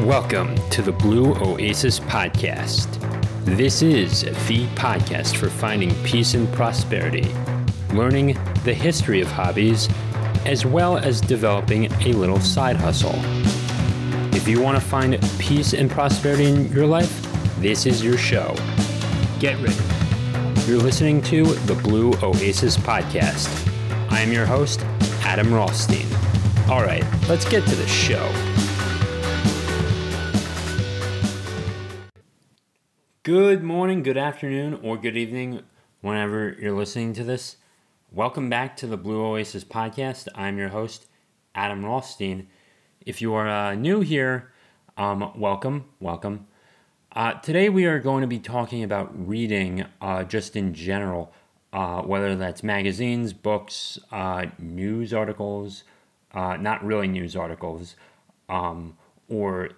Welcome 0.00 0.56
to 0.70 0.82
the 0.82 0.90
Blue 0.90 1.32
Oasis 1.36 2.00
Podcast. 2.00 2.88
This 3.44 3.82
is 3.82 4.22
the 4.48 4.66
podcast 4.74 5.36
for 5.36 5.48
finding 5.48 5.94
peace 6.02 6.34
and 6.34 6.52
prosperity, 6.52 7.32
learning 7.92 8.36
the 8.64 8.74
history 8.74 9.20
of 9.20 9.28
hobbies, 9.28 9.88
as 10.44 10.66
well 10.66 10.96
as 10.96 11.20
developing 11.20 11.84
a 12.02 12.14
little 12.14 12.40
side 12.40 12.74
hustle. 12.74 13.14
If 14.34 14.48
you 14.48 14.60
want 14.60 14.76
to 14.76 14.84
find 14.84 15.20
peace 15.38 15.72
and 15.72 15.88
prosperity 15.88 16.46
in 16.46 16.72
your 16.72 16.86
life, 16.86 17.24
this 17.60 17.86
is 17.86 18.02
your 18.02 18.18
show. 18.18 18.56
Get 19.38 19.56
ready. 19.60 19.76
You're 20.66 20.82
listening 20.82 21.22
to 21.24 21.44
the 21.44 21.74
Blue 21.74 22.12
Oasis 22.24 22.76
Podcast. 22.76 23.48
I 24.10 24.20
am 24.20 24.32
your 24.32 24.46
host, 24.46 24.80
Adam 25.22 25.54
Rothstein. 25.54 26.06
All 26.68 26.82
right, 26.82 27.04
let's 27.28 27.48
get 27.48 27.64
to 27.68 27.74
the 27.76 27.86
show. 27.86 28.51
Good 33.24 33.62
morning, 33.62 34.02
good 34.02 34.16
afternoon, 34.16 34.80
or 34.82 34.96
good 34.96 35.16
evening, 35.16 35.62
whenever 36.00 36.56
you're 36.58 36.72
listening 36.72 37.12
to 37.12 37.22
this. 37.22 37.56
Welcome 38.10 38.50
back 38.50 38.76
to 38.78 38.88
the 38.88 38.96
Blue 38.96 39.24
Oasis 39.24 39.62
podcast. 39.62 40.26
I'm 40.34 40.58
your 40.58 40.70
host, 40.70 41.06
Adam 41.54 41.84
Rothstein. 41.84 42.48
If 43.06 43.22
you 43.22 43.32
are 43.34 43.48
uh, 43.48 43.76
new 43.76 44.00
here, 44.00 44.50
um, 44.96 45.32
welcome, 45.36 45.84
welcome. 46.00 46.48
Uh, 47.14 47.34
today 47.34 47.68
we 47.68 47.84
are 47.84 48.00
going 48.00 48.22
to 48.22 48.26
be 48.26 48.40
talking 48.40 48.82
about 48.82 49.12
reading 49.28 49.84
uh, 50.00 50.24
just 50.24 50.56
in 50.56 50.74
general, 50.74 51.32
uh, 51.72 52.02
whether 52.02 52.34
that's 52.34 52.64
magazines, 52.64 53.32
books, 53.32 54.00
uh, 54.10 54.46
news 54.58 55.14
articles, 55.14 55.84
uh, 56.34 56.56
not 56.56 56.84
really 56.84 57.06
news 57.06 57.36
articles, 57.36 57.94
um, 58.48 58.96
or 59.28 59.70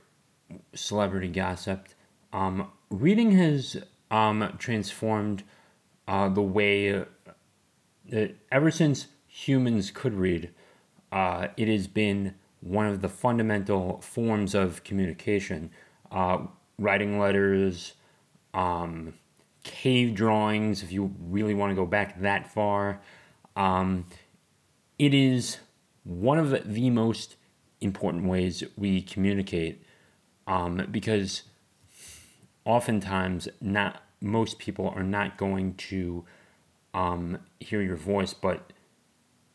celebrity 0.73 1.29
gossip. 1.29 1.89
Um, 2.35 2.73
reading 2.91 3.31
has 3.39 3.77
um, 4.11 4.57
transformed 4.59 5.45
uh, 6.09 6.29
the 6.29 6.43
way 6.43 7.05
that 8.11 8.35
ever 8.51 8.73
since 8.73 9.07
humans 9.29 9.93
could 9.93 10.15
read, 10.15 10.51
uh, 11.13 11.47
it 11.57 11.69
has 11.69 11.87
been 11.87 12.35
one 12.61 12.87
of 12.87 13.03
the 13.03 13.09
fundamental 13.09 14.01
forms 14.01 14.53
of 14.53 14.83
communication. 14.83 15.71
Uh, 16.11 16.39
writing 16.77 17.21
letters, 17.21 17.93
um, 18.53 19.15
cave 19.63 20.17
drawings, 20.17 20.83
if 20.83 20.91
you 20.91 21.15
really 21.21 21.55
want 21.55 21.71
to 21.71 21.77
go 21.77 21.87
back 21.87 22.21
that 22.21 22.53
far. 22.53 23.01
Um, 23.55 24.07
it 24.99 25.15
is 25.15 25.59
one 26.03 26.39
of 26.39 26.75
the 26.75 26.91
most 26.91 27.37
important 27.81 28.25
ways 28.27 28.65
we 28.77 29.03
communicate 29.03 29.85
um, 30.49 30.89
because 30.91 31.45
oftentimes 32.65 33.49
not 33.61 34.03
most 34.21 34.59
people 34.59 34.89
are 34.97 35.03
not 35.03 35.37
going 35.37 35.75
to 35.75 36.25
um, 36.95 37.39
hear 37.61 37.83
your 37.83 37.97
voice, 37.97 38.33
but 38.33 38.73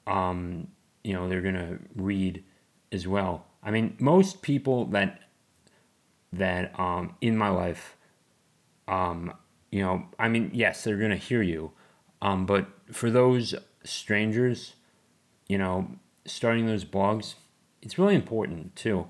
um, 0.06 0.68
you 1.04 1.14
know 1.14 1.28
they're 1.28 1.42
gonna 1.42 1.80
read 1.96 2.44
as 2.92 3.08
well. 3.08 3.46
I 3.64 3.72
mean, 3.72 3.96
most 4.00 4.42
people 4.42 4.86
that 4.88 5.22
that 6.34 6.78
um, 6.80 7.16
in 7.22 7.36
my 7.38 7.50
life, 7.50 7.98
um, 8.88 9.34
you 9.72 9.82
know, 9.82 10.06
I 10.20 10.28
mean, 10.28 10.52
yes, 10.54 10.84
they're 10.84 10.98
gonna 10.98 11.16
hear 11.16 11.42
you, 11.42 11.72
um, 12.22 12.46
but 12.46 12.68
for 12.92 13.10
those 13.10 13.56
strangers, 13.84 14.74
you 15.48 15.58
know, 15.58 15.88
starting 16.26 16.68
those 16.68 16.86
blogs, 16.86 17.36
it's 17.82 17.98
really 17.98 18.16
important 18.16 18.76
too. 18.76 19.08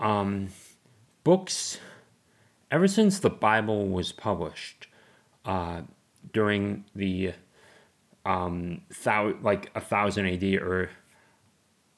Um, 0.00 0.48
books 1.22 1.78
ever 2.74 2.88
since 2.88 3.20
the 3.20 3.30
Bible 3.30 3.86
was 3.86 4.10
published 4.10 4.88
uh, 5.44 5.82
during 6.32 6.84
the 6.96 7.32
um, 8.26 8.80
thou- 9.04 9.36
like 9.42 9.70
a 9.76 9.80
thousand 9.80 10.26
AD 10.26 10.42
or 10.54 10.90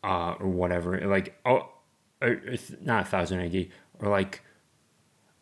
uh, 0.04 0.34
or 0.38 0.48
whatever, 0.48 1.00
like 1.06 1.40
oh, 1.46 1.70
not 2.82 3.02
a 3.02 3.06
thousand 3.06 3.40
AD 3.40 3.68
or 4.00 4.10
like 4.10 4.42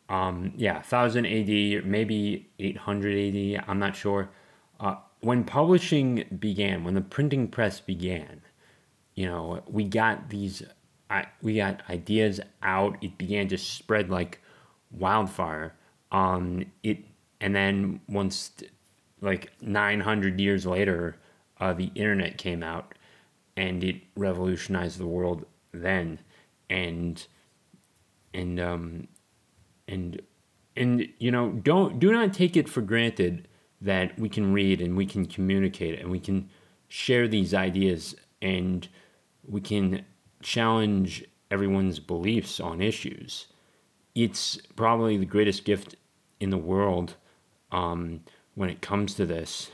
um, 0.08 0.52
yeah, 0.56 0.80
thousand 0.82 1.26
AD, 1.26 1.84
maybe 1.84 2.48
eight 2.60 2.76
hundred 2.76 3.18
AD. 3.18 3.64
I'm 3.66 3.80
not 3.80 3.96
sure. 3.96 4.30
Uh, 4.78 4.96
when 5.20 5.42
publishing 5.42 6.26
began, 6.38 6.84
when 6.84 6.94
the 6.94 7.00
printing 7.00 7.48
press 7.48 7.80
began, 7.80 8.42
you 9.16 9.26
know, 9.26 9.64
we 9.66 9.82
got 9.82 10.28
these, 10.28 10.62
we 11.42 11.56
got 11.56 11.82
ideas 11.90 12.38
out. 12.62 12.98
It 13.02 13.18
began 13.18 13.48
to 13.48 13.58
spread 13.58 14.10
like 14.10 14.40
wildfire. 14.98 15.74
Um, 16.12 16.64
it 16.82 16.98
and 17.40 17.54
then 17.54 18.00
once 18.08 18.52
like 19.20 19.52
900 19.60 20.40
years 20.40 20.66
later, 20.66 21.16
uh, 21.60 21.72
the 21.72 21.90
internet 21.94 22.38
came 22.38 22.62
out, 22.62 22.94
and 23.56 23.82
it 23.82 23.96
revolutionized 24.16 24.98
the 24.98 25.06
world 25.06 25.46
then, 25.72 26.20
and 26.70 27.26
and 28.32 28.60
um, 28.60 29.08
and 29.88 30.20
and 30.76 31.08
you 31.18 31.30
know 31.30 31.50
don't 31.50 31.98
do 31.98 32.12
not 32.12 32.32
take 32.32 32.56
it 32.56 32.68
for 32.68 32.80
granted 32.80 33.48
that 33.80 34.18
we 34.18 34.28
can 34.28 34.52
read 34.52 34.80
and 34.80 34.96
we 34.96 35.06
can 35.06 35.26
communicate 35.26 35.98
and 36.00 36.10
we 36.10 36.18
can 36.18 36.48
share 36.88 37.28
these 37.28 37.52
ideas 37.52 38.14
and 38.40 38.88
we 39.46 39.60
can 39.60 40.04
challenge 40.42 41.24
everyone's 41.50 41.98
beliefs 41.98 42.60
on 42.60 42.80
issues 42.80 43.46
it's 44.14 44.58
probably 44.76 45.16
the 45.16 45.26
greatest 45.26 45.64
gift 45.64 45.96
in 46.40 46.50
the 46.50 46.58
world 46.58 47.16
um, 47.72 48.20
when 48.54 48.70
it 48.70 48.80
comes 48.80 49.14
to 49.14 49.26
this, 49.26 49.70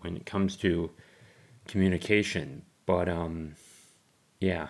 when 0.00 0.16
it 0.16 0.26
comes 0.26 0.56
to 0.56 0.90
communication. 1.66 2.62
But 2.84 3.08
um, 3.08 3.54
yeah, 4.40 4.68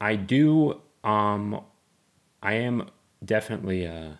I 0.00 0.16
do. 0.16 0.80
Um, 1.02 1.60
I 2.42 2.54
am 2.54 2.90
definitely 3.24 3.86
uh, 3.86 4.10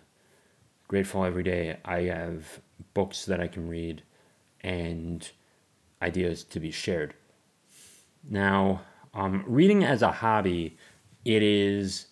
grateful 0.87 1.25
every 1.25 1.43
day. 1.43 1.77
I 1.85 2.01
have 2.03 2.59
books 2.93 3.25
that 3.25 3.39
I 3.39 3.47
can 3.47 3.67
read 3.67 4.03
and 4.61 5.29
ideas 6.01 6.43
to 6.43 6.59
be 6.59 6.71
shared. 6.71 7.13
Now, 8.27 8.81
um, 9.13 9.43
reading 9.47 9.83
as 9.83 10.01
a 10.01 10.11
hobby, 10.11 10.77
it 11.23 11.43
is 11.43 12.07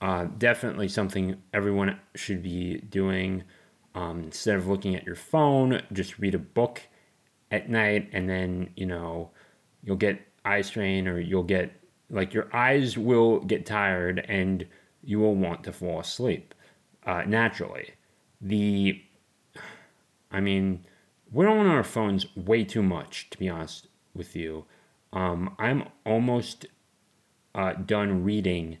uh, 0.00 0.24
definitely 0.38 0.88
something 0.88 1.36
everyone 1.52 1.98
should 2.14 2.42
be 2.42 2.78
doing. 2.78 3.44
Um, 3.94 4.24
instead 4.24 4.56
of 4.56 4.68
looking 4.68 4.94
at 4.94 5.04
your 5.04 5.16
phone, 5.16 5.82
just 5.92 6.18
read 6.18 6.34
a 6.34 6.38
book 6.38 6.82
at 7.50 7.68
night, 7.68 8.08
and 8.12 8.28
then 8.28 8.70
you 8.76 8.86
know 8.86 9.30
you'll 9.82 9.96
get 9.96 10.20
eye 10.44 10.60
strain, 10.60 11.08
or 11.08 11.18
you'll 11.18 11.42
get 11.42 11.72
like 12.10 12.32
your 12.32 12.54
eyes 12.54 12.96
will 12.96 13.40
get 13.40 13.66
tired, 13.66 14.24
and 14.28 14.66
you 15.02 15.18
will 15.18 15.34
want 15.34 15.64
to 15.64 15.72
fall 15.72 16.00
asleep 16.00 16.54
uh, 17.04 17.22
naturally. 17.26 17.90
The, 18.40 19.02
I 20.30 20.40
mean, 20.40 20.84
we're 21.32 21.48
on 21.48 21.66
our 21.66 21.82
phones 21.82 22.26
way 22.36 22.62
too 22.64 22.82
much, 22.82 23.30
to 23.30 23.38
be 23.38 23.48
honest 23.48 23.88
with 24.14 24.36
you. 24.36 24.64
Um, 25.12 25.56
I'm 25.58 25.84
almost 26.04 26.66
uh, 27.54 27.72
done 27.72 28.22
reading 28.22 28.78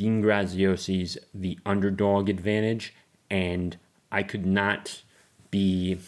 Dean 0.00 0.22
Graziosi's 0.22 1.18
The 1.34 1.58
Underdog 1.66 2.30
Advantage, 2.30 2.94
and 3.30 3.76
I 4.10 4.22
could 4.22 4.46
not 4.46 5.02
be 5.50 5.98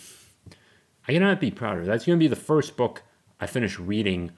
I 1.06 1.12
cannot 1.12 1.40
be 1.40 1.50
prouder. 1.50 1.84
That's 1.84 2.06
going 2.06 2.18
to 2.18 2.24
be 2.24 2.26
the 2.26 2.34
first 2.34 2.74
book 2.74 3.02
I 3.38 3.46
finish 3.46 3.78
reading 3.78 4.30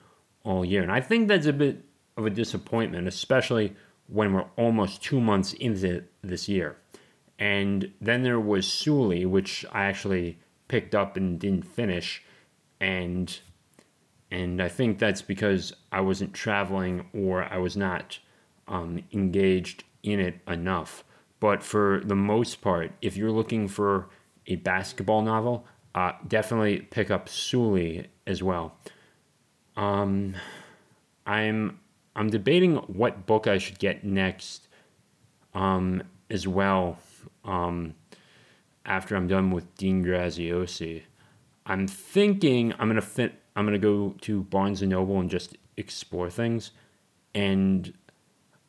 all 0.42 0.64
year, 0.64 0.82
and 0.82 0.90
I 0.90 1.00
think 1.00 1.28
that's 1.28 1.46
a 1.46 1.52
bit 1.52 1.84
of 2.16 2.26
a 2.26 2.30
disappointment, 2.30 3.06
especially 3.06 3.76
when 4.08 4.32
we're 4.32 4.46
almost 4.56 5.04
two 5.04 5.20
months 5.20 5.52
into 5.52 6.02
this 6.20 6.48
year. 6.48 6.76
And 7.38 7.92
then 8.00 8.24
there 8.24 8.40
was 8.40 8.66
Suli, 8.66 9.24
which 9.24 9.64
I 9.70 9.84
actually 9.84 10.40
picked 10.66 10.96
up 10.96 11.16
and 11.16 11.38
didn't 11.38 11.64
finish, 11.64 12.24
and 12.80 13.38
and 14.32 14.60
I 14.60 14.66
think 14.66 14.98
that's 14.98 15.22
because 15.22 15.72
I 15.92 16.00
wasn't 16.00 16.34
traveling 16.34 17.06
or 17.12 17.44
I 17.44 17.58
was 17.58 17.76
not 17.76 18.18
um, 18.68 19.02
engaged 19.12 19.84
in 20.02 20.20
it 20.20 20.40
enough. 20.46 21.04
But 21.40 21.62
for 21.62 22.00
the 22.04 22.14
most 22.14 22.60
part, 22.60 22.92
if 23.02 23.16
you're 23.16 23.30
looking 23.30 23.68
for 23.68 24.08
a 24.46 24.56
basketball 24.56 25.22
novel, 25.22 25.66
uh, 25.94 26.12
definitely 26.26 26.80
pick 26.80 27.10
up 27.10 27.28
Suli 27.28 28.06
as 28.26 28.42
well. 28.42 28.76
Um, 29.76 30.34
I'm 31.26 31.80
I'm 32.16 32.30
debating 32.30 32.76
what 32.76 33.26
book 33.26 33.46
I 33.46 33.58
should 33.58 33.78
get 33.78 34.04
next, 34.04 34.68
um, 35.52 36.02
as 36.30 36.46
well. 36.46 36.98
Um, 37.44 37.94
after 38.86 39.16
I'm 39.16 39.26
done 39.26 39.50
with 39.50 39.74
Dean 39.76 40.04
Graziosi, 40.04 41.02
I'm 41.66 41.86
thinking 41.88 42.72
I'm 42.78 42.88
gonna 42.88 43.00
fit. 43.02 43.34
I'm 43.56 43.64
gonna 43.64 43.78
go 43.78 44.14
to 44.22 44.42
Barnes 44.44 44.82
and 44.82 44.90
Noble 44.90 45.20
and 45.20 45.30
just 45.30 45.56
explore 45.76 46.30
things, 46.30 46.70
and 47.34 47.92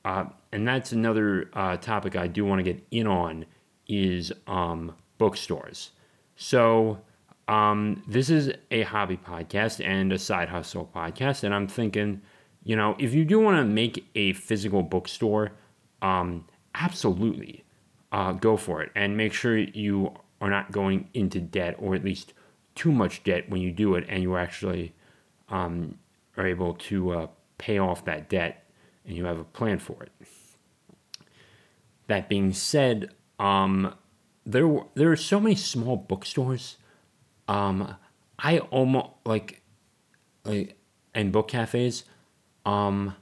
uh, 0.05 0.25
and 0.51 0.67
that's 0.67 0.91
another 0.91 1.49
uh, 1.53 1.75
topic 1.77 2.15
I 2.15 2.27
do 2.27 2.45
want 2.45 2.59
to 2.59 2.63
get 2.63 2.81
in 2.91 3.07
on 3.07 3.45
is 3.87 4.31
um, 4.47 4.95
bookstores. 5.17 5.91
So 6.35 6.99
um, 7.47 8.03
this 8.07 8.29
is 8.29 8.53
a 8.69 8.83
hobby 8.83 9.17
podcast 9.17 9.83
and 9.83 10.13
a 10.13 10.19
side 10.19 10.49
hustle 10.49 10.89
podcast, 10.95 11.43
and 11.43 11.53
I'm 11.53 11.67
thinking, 11.67 12.21
you 12.63 12.75
know, 12.75 12.95
if 12.99 13.13
you 13.13 13.25
do 13.25 13.39
want 13.39 13.57
to 13.57 13.65
make 13.65 14.05
a 14.15 14.33
physical 14.33 14.83
bookstore, 14.83 15.53
um, 16.01 16.45
absolutely 16.75 17.63
uh, 18.11 18.33
go 18.33 18.57
for 18.57 18.83
it, 18.83 18.91
and 18.95 19.17
make 19.17 19.33
sure 19.33 19.57
you 19.57 20.13
are 20.39 20.49
not 20.51 20.71
going 20.71 21.09
into 21.15 21.39
debt 21.39 21.75
or 21.79 21.95
at 21.95 22.03
least 22.03 22.33
too 22.75 22.91
much 22.91 23.23
debt 23.23 23.49
when 23.49 23.59
you 23.59 23.71
do 23.71 23.95
it, 23.95 24.05
and 24.07 24.21
you 24.21 24.37
actually 24.37 24.93
um, 25.49 25.97
are 26.37 26.45
able 26.45 26.75
to 26.75 27.11
uh, 27.11 27.27
pay 27.57 27.79
off 27.79 28.05
that 28.05 28.29
debt, 28.29 28.64
and 29.05 29.15
you 29.15 29.25
have 29.25 29.39
a 29.39 29.43
plan 29.43 29.79
for 29.79 30.03
it. 30.03 30.11
That 32.07 32.29
being 32.29 32.53
said, 32.53 33.11
um, 33.39 33.95
there 34.45 34.67
there 34.93 35.11
are 35.11 35.15
so 35.15 35.39
many 35.39 35.55
small 35.55 35.97
bookstores. 35.97 36.77
Um, 37.47 37.95
I 38.37 38.59
almost 38.59 39.09
like 39.25 39.61
like 40.43 40.77
and 41.13 41.31
book 41.31 41.47
cafes. 41.47 42.03
Um, 42.65 43.15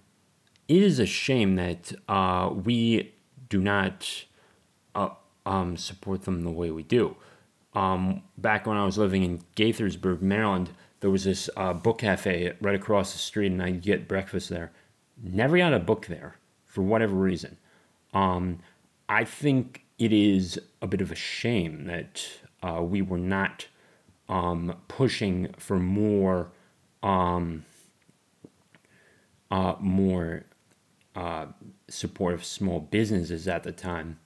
it 0.68 0.82
is 0.82 1.00
a 1.00 1.06
shame 1.06 1.56
that 1.56 1.94
uh, 2.08 2.50
we 2.54 3.14
do 3.50 3.62
not 3.62 4.26
uh, 4.96 5.10
um, 5.46 5.78
support 5.78 6.24
them 6.24 6.42
the 6.42 6.52
way 6.52 6.72
we 6.72 6.84
do. 6.84 7.16
Um, 7.74 8.24
back 8.38 8.66
when 8.66 8.78
I 8.78 8.86
was 8.86 8.98
living 8.98 9.24
in 9.24 9.42
Gaithersburg, 9.56 10.22
Maryland, 10.22 10.70
there 11.00 11.10
was 11.10 11.26
this 11.26 11.50
uh, 11.58 11.74
book 11.74 12.00
cafe 12.00 12.54
right 12.62 12.76
across 12.76 13.14
the 13.14 13.20
street, 13.20 13.52
and 13.52 13.62
I'd 13.62 13.82
get 13.82 14.08
breakfast 14.08 14.50
there. 14.50 14.72
Never 15.24 15.58
got 15.58 15.74
a 15.74 15.80
book 15.80 16.08
there 16.08 16.36
for 16.66 16.82
whatever 16.82 17.16
reason. 17.16 17.58
Um, 18.14 18.60
I 19.08 19.24
think 19.24 19.86
it 19.98 20.12
is 20.12 20.60
a 20.82 20.88
bit 20.88 21.00
of 21.00 21.12
a 21.12 21.16
shame 21.16 21.86
that 21.86 22.28
uh, 22.62 22.82
we 22.84 23.02
were 23.02 23.18
not 23.18 23.68
um, 24.28 24.76
pushing 24.90 25.54
for 25.58 25.80
more, 25.80 26.52
um, 27.02 27.64
uh, 29.50 29.76
more 29.80 30.44
uh, 31.16 31.46
support 31.88 32.34
of 32.34 32.44
small 32.44 32.82
businesses 32.82 33.48
at 33.48 33.64
the 33.64 33.72
time. 33.72 34.20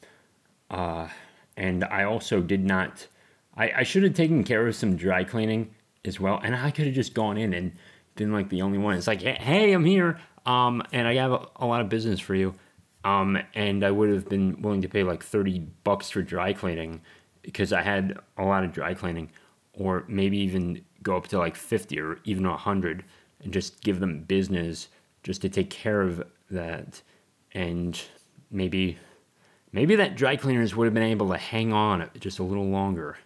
Uh, 0.72 1.10
and 1.56 1.84
I 1.84 2.04
also 2.04 2.42
did 2.42 2.66
not. 2.66 3.08
I, 3.56 3.72
I 3.78 3.84
should 3.84 4.04
have 4.04 4.14
taken 4.16 4.44
care 4.44 4.66
of 4.68 4.76
some 4.76 4.96
dry 4.96 5.24
cleaning 5.24 5.76
as 6.06 6.20
well, 6.20 6.40
and 6.44 6.56
I 6.56 6.72
could 6.72 6.86
have 6.86 6.96
just 6.96 7.14
gone 7.14 7.38
in 7.38 7.54
and 7.54 7.74
been 8.16 8.32
like 8.32 8.50
the 8.50 8.62
only 8.62 8.78
one. 8.78 8.96
It's 8.96 9.08
like, 9.08 9.22
hey, 9.22 9.74
I'm 9.74 9.86
here, 9.86 10.20
um, 10.48 10.82
and 10.94 11.08
I 11.08 11.16
have 11.16 11.34
a, 11.34 11.48
a 11.58 11.66
lot 11.66 11.82
of 11.82 11.90
business 11.90 12.20
for 12.20 12.34
you. 12.34 12.56
Um, 13.04 13.38
and 13.54 13.84
I 13.84 13.92
would 13.92 14.10
have 14.10 14.28
been 14.28 14.62
willing 14.62 14.82
to 14.82 14.90
pay 14.90 15.04
like 15.04 15.24
30 15.24 15.60
bucks 15.84 16.10
for 16.10 16.22
dry 16.22 16.54
cleaning 16.54 17.02
because 17.42 17.72
I 17.72 17.82
had 17.82 18.18
a 18.38 18.44
lot 18.44 18.64
of 18.64 18.74
dry 18.74 18.94
cleaning, 18.94 19.30
or 19.74 20.04
maybe 20.08 20.38
even 20.40 20.84
go 21.04 21.16
up 21.16 21.28
to 21.28 21.38
like 21.38 21.56
50 21.56 22.00
or 22.00 22.20
even 22.24 22.48
100 22.48 23.04
and 23.44 23.54
just 23.54 23.82
give 23.82 24.00
them 24.00 24.24
business 24.24 24.88
just 25.24 25.42
to 25.42 25.50
take 25.50 25.70
care 25.70 26.02
of 26.02 26.24
that. 26.50 27.02
And 27.54 28.02
maybe, 28.50 28.98
maybe 29.72 29.96
that 29.96 30.16
dry 30.16 30.36
cleaners 30.36 30.76
would 30.76 30.86
have 30.86 30.94
been 30.94 31.04
able 31.04 31.30
to 31.30 31.38
hang 31.38 31.72
on 31.72 32.10
just 32.20 32.40
a 32.40 32.44
little 32.44 32.68
longer. 32.68 33.18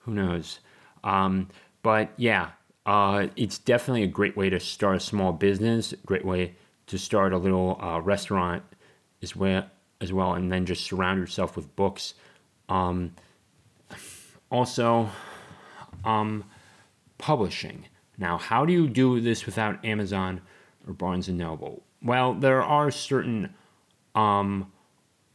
Who 0.00 0.14
knows? 0.14 0.60
Um, 1.04 1.48
but 1.82 2.10
yeah, 2.16 2.50
uh, 2.86 3.28
it's 3.36 3.58
definitely 3.58 4.02
a 4.02 4.08
great 4.08 4.36
way 4.36 4.50
to 4.50 4.58
start 4.58 4.96
a 4.96 5.00
small 5.00 5.32
business, 5.32 5.94
great 6.04 6.24
way 6.24 6.54
to 6.86 6.98
start 6.98 7.32
a 7.32 7.38
little 7.38 7.78
uh, 7.80 8.00
restaurant 8.00 8.62
as 9.22 9.36
well, 9.36 9.64
as 10.00 10.12
well, 10.12 10.34
and 10.34 10.50
then 10.50 10.66
just 10.66 10.84
surround 10.84 11.18
yourself 11.18 11.56
with 11.56 11.74
books. 11.76 12.14
Um, 12.68 13.14
also, 14.50 15.08
um, 16.04 16.44
publishing. 17.18 17.86
Now, 18.18 18.36
how 18.36 18.66
do 18.66 18.72
you 18.72 18.88
do 18.88 19.20
this 19.20 19.46
without 19.46 19.84
Amazon 19.84 20.40
or 20.86 20.92
Barnes 20.92 21.28
and 21.28 21.38
Noble? 21.38 21.82
Well, 22.02 22.34
there 22.34 22.62
are 22.62 22.90
certain 22.90 23.54
um, 24.14 24.72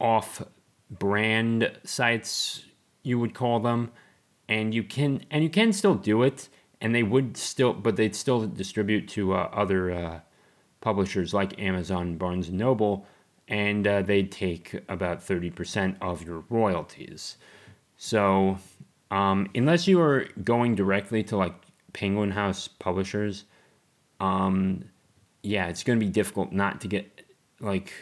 off-brand 0.00 1.72
sites 1.84 2.64
you 3.02 3.18
would 3.18 3.34
call 3.34 3.60
them, 3.60 3.90
and 4.48 4.74
you 4.74 4.82
can 4.82 5.24
and 5.30 5.42
you 5.42 5.50
can 5.50 5.72
still 5.72 5.94
do 5.94 6.22
it, 6.22 6.48
and 6.80 6.94
they 6.94 7.02
would 7.02 7.36
still, 7.36 7.72
but 7.72 7.96
they'd 7.96 8.14
still 8.14 8.46
distribute 8.46 9.08
to 9.08 9.34
uh, 9.34 9.48
other 9.52 9.90
uh, 9.90 10.20
publishers 10.80 11.34
like 11.34 11.58
Amazon, 11.60 12.16
Barnes 12.16 12.48
and 12.48 12.58
Noble 12.58 13.06
and 13.48 13.86
uh, 13.86 14.02
they 14.02 14.22
take 14.22 14.78
about 14.88 15.20
30% 15.26 15.96
of 16.02 16.22
your 16.22 16.44
royalties. 16.50 17.38
So, 17.96 18.58
um, 19.10 19.48
unless 19.54 19.88
you 19.88 20.00
are 20.00 20.26
going 20.44 20.74
directly 20.74 21.22
to 21.24 21.36
like 21.36 21.54
Penguin 21.94 22.30
House 22.30 22.68
publishers, 22.68 23.44
um, 24.20 24.84
yeah, 25.42 25.68
it's 25.68 25.82
going 25.82 25.98
to 25.98 26.04
be 26.04 26.12
difficult 26.12 26.52
not 26.52 26.82
to 26.82 26.88
get 26.88 27.22
like, 27.60 27.92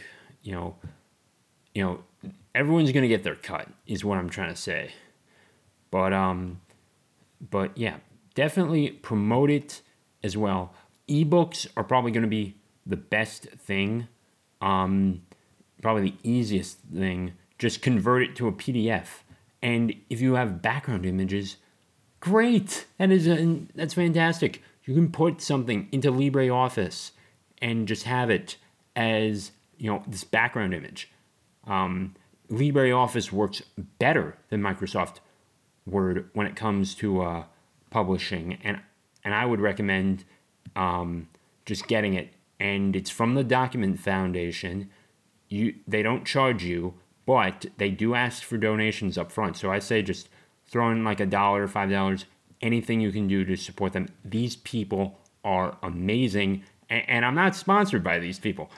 you 0.42 0.52
know, 0.52 0.74
you 1.74 1.84
know, 1.84 2.00
everyone's 2.54 2.90
going 2.90 3.02
to 3.02 3.08
get 3.08 3.22
their 3.22 3.36
cut 3.36 3.68
is 3.86 4.04
what 4.04 4.18
I'm 4.18 4.28
trying 4.28 4.50
to 4.50 4.60
say. 4.60 4.90
But 5.90 6.12
um 6.12 6.60
but 7.50 7.76
yeah, 7.78 7.96
definitely 8.36 8.90
promote 8.90 9.50
it 9.50 9.82
as 10.22 10.36
well. 10.36 10.72
Ebooks 11.08 11.66
are 11.76 11.82
probably 11.82 12.12
going 12.12 12.22
to 12.22 12.28
be 12.28 12.54
the 12.86 12.96
best 12.96 13.46
thing 13.46 14.06
um 14.62 15.20
probably 15.82 16.10
the 16.10 16.28
easiest 16.28 16.78
thing, 16.80 17.32
just 17.58 17.82
convert 17.82 18.22
it 18.22 18.36
to 18.36 18.48
a 18.48 18.52
PDF. 18.52 19.06
And 19.62 19.94
if 20.10 20.20
you 20.20 20.34
have 20.34 20.62
background 20.62 21.06
images, 21.06 21.56
great. 22.20 22.86
That 22.98 23.10
is 23.10 23.26
a, 23.26 23.60
that's 23.74 23.94
fantastic. 23.94 24.62
You 24.84 24.94
can 24.94 25.10
put 25.10 25.40
something 25.40 25.88
into 25.92 26.12
LibreOffice 26.12 27.12
and 27.60 27.88
just 27.88 28.04
have 28.04 28.30
it 28.30 28.56
as 28.94 29.52
you 29.78 29.90
know 29.90 30.02
this 30.06 30.24
background 30.24 30.74
image. 30.74 31.10
Um, 31.66 32.14
LibreOffice 32.50 33.32
works 33.32 33.62
better 33.98 34.38
than 34.50 34.62
Microsoft 34.62 35.16
Word 35.86 36.30
when 36.32 36.46
it 36.46 36.56
comes 36.56 36.94
to 36.96 37.22
uh, 37.22 37.44
publishing, 37.96 38.58
and 38.62 38.78
and 39.24 39.32
I 39.32 39.46
would 39.46 39.58
recommend 39.58 40.24
um, 40.76 41.28
just 41.64 41.88
getting 41.88 42.12
it. 42.12 42.28
And 42.60 42.94
it's 42.94 43.08
from 43.08 43.34
the 43.34 43.42
Document 43.42 43.98
Foundation 43.98 44.90
you 45.48 45.76
they 45.88 46.02
don't 46.02 46.26
charge 46.26 46.62
you, 46.62 46.92
but 47.24 47.64
they 47.78 47.88
do 47.88 48.14
ask 48.14 48.42
for 48.42 48.58
donations 48.58 49.16
up 49.16 49.32
front. 49.32 49.56
So 49.56 49.70
I 49.70 49.78
say 49.78 50.02
just 50.02 50.28
throw 50.66 50.90
in 50.90 51.04
like 51.04 51.20
a 51.20 51.26
dollar, 51.26 51.62
or 51.62 51.68
five 51.68 51.90
dollars, 51.90 52.26
anything 52.60 53.00
you 53.00 53.12
can 53.12 53.28
do 53.28 53.46
to 53.46 53.56
support 53.56 53.94
them. 53.94 54.08
These 54.22 54.56
people 54.56 55.18
are 55.42 55.78
amazing, 55.82 56.64
and, 56.90 57.02
and 57.08 57.24
I'm 57.24 57.34
not 57.34 57.56
sponsored 57.56 58.04
by 58.04 58.18
these 58.18 58.38
people. 58.38 58.70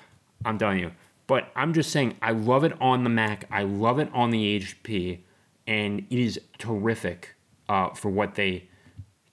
I'm 0.45 0.59
telling 0.59 0.79
you, 0.79 0.93
but 1.27 1.51
I'm 1.57 1.73
just 1.73 1.91
saying 1.91 2.15
I 2.23 2.31
love 2.31 2.63
it 2.63 2.81
on 2.81 3.03
the 3.03 3.11
Mac. 3.11 3.49
I 3.51 3.65
love 3.65 3.99
it 3.99 4.11
on 4.13 4.31
the 4.31 4.61
HP, 4.61 5.19
and 5.67 6.07
it 6.09 6.19
is 6.21 6.41
terrific 6.59 7.35
uh, 7.69 7.89
for 7.95 8.11
what 8.11 8.37
they 8.37 8.68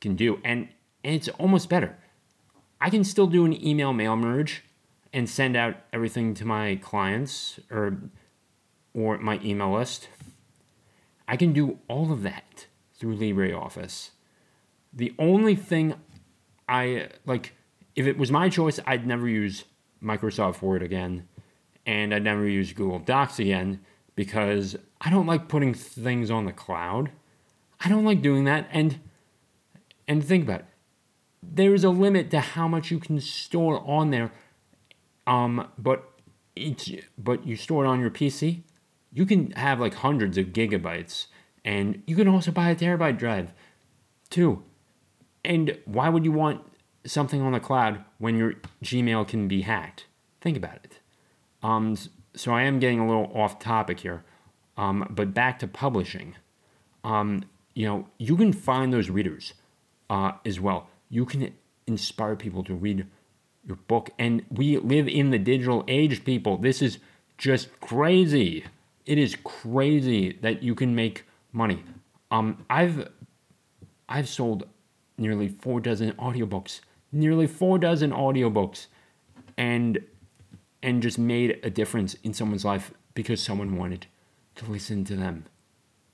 can 0.05 0.15
do, 0.15 0.39
and 0.43 0.69
and 1.03 1.15
it's 1.15 1.27
almost 1.29 1.67
better. 1.69 1.97
I 2.79 2.89
can 2.89 3.03
still 3.03 3.27
do 3.27 3.45
an 3.45 3.65
email 3.65 3.93
mail 3.93 4.15
merge 4.15 4.63
and 5.12 5.29
send 5.29 5.55
out 5.55 5.77
everything 5.91 6.33
to 6.35 6.45
my 6.45 6.75
clients 6.75 7.59
or 7.71 7.97
or 8.93 9.17
my 9.17 9.39
email 9.43 9.74
list. 9.74 10.09
I 11.27 11.38
can 11.38 11.53
do 11.53 11.79
all 11.88 12.12
of 12.12 12.21
that 12.21 12.67
through 12.97 13.17
LibreOffice. 13.17 14.12
The 14.93 15.13
only 15.17 15.55
thing 15.55 15.95
I 16.69 17.09
like 17.25 17.53
if 17.95 18.05
it 18.05 18.17
was 18.17 18.31
my 18.31 18.50
choice, 18.50 18.79
I'd 18.85 19.07
never 19.07 19.27
use 19.27 19.63
Microsoft 20.03 20.62
Word 20.62 20.83
again 20.83 21.27
and 21.85 22.13
I'd 22.13 22.24
never 22.24 22.47
use 22.47 22.74
Google 22.74 23.00
Docs 23.00 23.39
again 23.39 23.79
because 24.15 24.75
I 25.01 25.09
don't 25.09 25.25
like 25.25 25.47
putting 25.47 25.74
things 25.74 26.29
on 26.29 26.45
the 26.45 26.51
cloud. 26.51 27.12
I 27.79 27.89
don't 27.89 28.05
like 28.05 28.21
doing 28.21 28.43
that 28.45 28.67
and 28.71 29.00
and 30.07 30.24
think 30.24 30.43
about 30.43 30.62
it. 30.62 30.65
There 31.43 31.74
is 31.74 31.83
a 31.83 31.89
limit 31.89 32.31
to 32.31 32.39
how 32.39 32.67
much 32.67 32.91
you 32.91 33.00
can 33.00 33.19
store 33.19 33.83
on 33.85 34.09
there 34.09 34.31
um, 35.27 35.67
but 35.77 36.12
it's 36.55 36.89
but 37.17 37.45
you 37.45 37.55
store 37.55 37.85
it 37.85 37.88
on 37.88 38.00
your 38.00 38.12
PC. 38.12 38.62
You 39.12 39.25
can 39.25 39.51
have 39.51 39.79
like 39.79 39.95
hundreds 39.95 40.38
of 40.38 40.47
gigabytes, 40.47 41.27
and 41.63 42.03
you 42.05 42.15
can 42.15 42.27
also 42.27 42.51
buy 42.51 42.69
a 42.69 42.75
terabyte 42.75 43.17
drive, 43.17 43.51
too. 44.29 44.63
And 45.43 45.77
why 45.85 46.09
would 46.09 46.25
you 46.25 46.31
want 46.31 46.62
something 47.05 47.41
on 47.41 47.53
the 47.53 47.59
cloud 47.59 48.03
when 48.17 48.38
your 48.38 48.53
Gmail 48.83 49.27
can 49.27 49.47
be 49.47 49.62
hacked? 49.62 50.05
Think 50.41 50.57
about 50.57 50.79
it. 50.83 51.00
Um, 51.63 51.95
so 52.35 52.51
I 52.51 52.63
am 52.63 52.79
getting 52.79 53.00
a 53.00 53.07
little 53.07 53.31
off 53.33 53.59
topic 53.59 54.01
here, 54.01 54.24
um, 54.77 55.07
but 55.09 55.33
back 55.33 55.59
to 55.59 55.67
publishing. 55.67 56.35
Um, 57.03 57.43
you 57.74 57.85
know, 57.85 58.07
you 58.17 58.35
can 58.35 58.51
find 58.53 58.91
those 58.91 59.09
readers 59.09 59.53
uh, 60.09 60.33
as 60.45 60.59
well. 60.59 60.89
You 61.09 61.25
can 61.25 61.53
inspire 61.88 62.35
people 62.35 62.63
to 62.63 62.74
read 62.74 63.05
your 63.65 63.77
book. 63.88 64.09
And 64.17 64.45
we 64.50 64.77
live 64.77 65.07
in 65.07 65.31
the 65.31 65.39
digital 65.39 65.83
age, 65.88 66.24
people. 66.24 66.57
This 66.57 66.81
is 66.81 67.00
just 67.38 67.79
crazy. 67.81 68.65
It 69.05 69.17
is 69.17 69.35
crazy 69.43 70.38
that 70.41 70.63
you 70.63 70.75
can 70.75 70.95
make 70.95 71.25
money. 71.51 71.83
Um, 72.31 72.65
I've 72.69 73.09
I've 74.09 74.27
sold 74.27 74.67
nearly 75.17 75.47
four 75.47 75.79
dozen 75.79 76.12
audiobooks, 76.13 76.81
nearly 77.12 77.47
four 77.47 77.77
dozen 77.77 78.12
audiobooks, 78.12 78.88
and 79.57 80.00
and 80.81 81.01
just 81.01 81.17
made 81.17 81.59
a 81.63 81.69
difference 81.69 82.15
in 82.24 82.33
someone's 82.33 82.65
life 82.65 82.91
because 83.13 83.41
someone 83.41 83.77
wanted 83.77 84.07
to 84.55 84.65
listen 84.65 85.03
to 85.05 85.15
them. 85.15 85.45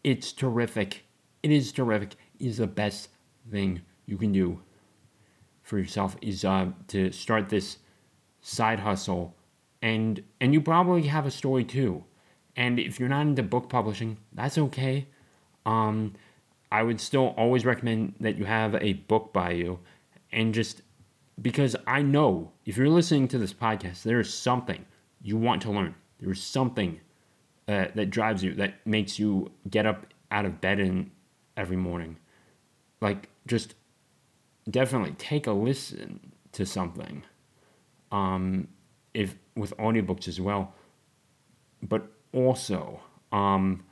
It's 0.04 0.32
terrific. 0.32 1.04
It 1.44 1.52
is 1.52 1.72
terrific. 1.72 2.16
It 2.40 2.48
is 2.48 2.58
the 2.58 2.68
best 2.68 3.10
thing 3.52 3.82
you 4.06 4.18
can 4.18 4.32
do 4.32 4.62
for 5.62 5.78
yourself 5.78 6.16
is 6.22 6.44
uh, 6.44 6.68
to 6.88 7.12
start 7.12 7.50
this 7.50 7.78
side 8.42 8.80
hustle 8.80 9.36
and 9.82 10.24
and 10.40 10.54
you 10.54 10.62
probably 10.62 11.04
have 11.04 11.26
a 11.26 11.32
story 11.32 11.64
too. 11.64 12.04
And 12.56 12.80
if 12.80 13.00
you're 13.00 13.10
not 13.10 13.22
into 13.22 13.44
book 13.44 13.70
publishing 13.70 14.18
that's 14.34 14.58
okay. 14.58 15.08
Um, 15.66 16.14
i 16.72 16.82
would 16.82 17.00
still 17.00 17.36
always 17.38 17.66
recommend 17.66 18.16
that 18.20 18.38
you 18.38 18.46
have 18.46 18.74
a 18.76 18.94
book 18.94 19.32
by 19.32 19.52
you 19.52 19.78
and 20.32 20.54
just 20.56 20.82
because 21.40 21.76
i 21.86 22.02
know 22.02 22.52
if 22.66 22.78
you're 22.78 22.90
listening 22.90 23.28
to 23.28 23.38
this 23.38 23.54
podcast 23.54 24.02
there 24.04 24.20
is 24.20 24.34
something 24.34 24.86
you 25.24 25.38
want 25.38 25.62
to 25.64 25.72
learn. 25.72 25.96
There's 26.20 26.42
something 26.42 27.00
uh, 27.68 27.88
that 27.96 28.10
drives 28.10 28.44
you 28.44 28.54
that 28.56 28.86
makes 28.86 29.20
you 29.20 29.52
get 29.70 29.86
up 29.86 30.08
out 30.30 30.46
of 30.46 30.62
bed 30.62 30.80
in 30.80 31.12
every 31.56 31.78
morning. 31.78 32.18
Like 33.02 33.30
just 33.48 33.76
definitely 34.70 35.14
take 35.14 35.48
a 35.48 35.52
listen 35.52 36.32
to 36.52 36.66
something 36.66 37.24
um, 38.12 38.68
if 39.14 39.36
with 39.56 39.76
audiobooks 39.78 40.28
as 40.28 40.40
well. 40.40 40.74
But 41.82 42.12
also 42.34 43.00
um, 43.32 43.84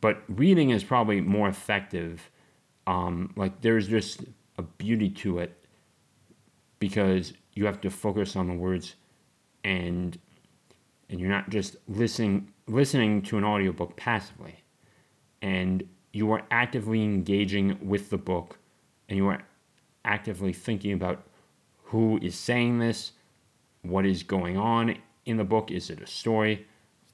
but 0.00 0.22
reading 0.28 0.70
is 0.70 0.82
probably 0.82 1.20
more 1.20 1.48
effective 1.48 2.30
um, 2.86 3.32
like 3.36 3.60
there's 3.60 3.88
just 3.88 4.24
a 4.58 4.62
beauty 4.62 5.08
to 5.08 5.38
it 5.38 5.56
because 6.78 7.34
you 7.52 7.66
have 7.66 7.80
to 7.82 7.90
focus 7.90 8.36
on 8.36 8.48
the 8.48 8.54
words 8.54 8.96
and 9.64 10.18
and 11.08 11.20
you're 11.20 11.30
not 11.30 11.50
just 11.50 11.76
listening 11.88 12.52
listening 12.66 13.22
to 13.22 13.36
an 13.38 13.44
audiobook 13.44 13.96
passively. 13.96 14.62
And 15.42 15.88
you 16.12 16.30
are 16.32 16.42
actively 16.50 17.02
engaging 17.02 17.78
with 17.80 18.10
the 18.10 18.18
book 18.18 18.58
and 19.08 19.16
you 19.16 19.26
are 19.28 19.42
actively 20.04 20.52
thinking 20.52 20.92
about 20.92 21.22
who 21.84 22.18
is 22.22 22.36
saying 22.36 22.78
this, 22.78 23.12
what 23.82 24.06
is 24.06 24.22
going 24.22 24.56
on 24.56 24.96
in 25.26 25.36
the 25.36 25.44
book, 25.44 25.70
is 25.70 25.90
it 25.90 26.00
a 26.00 26.06
story? 26.06 26.66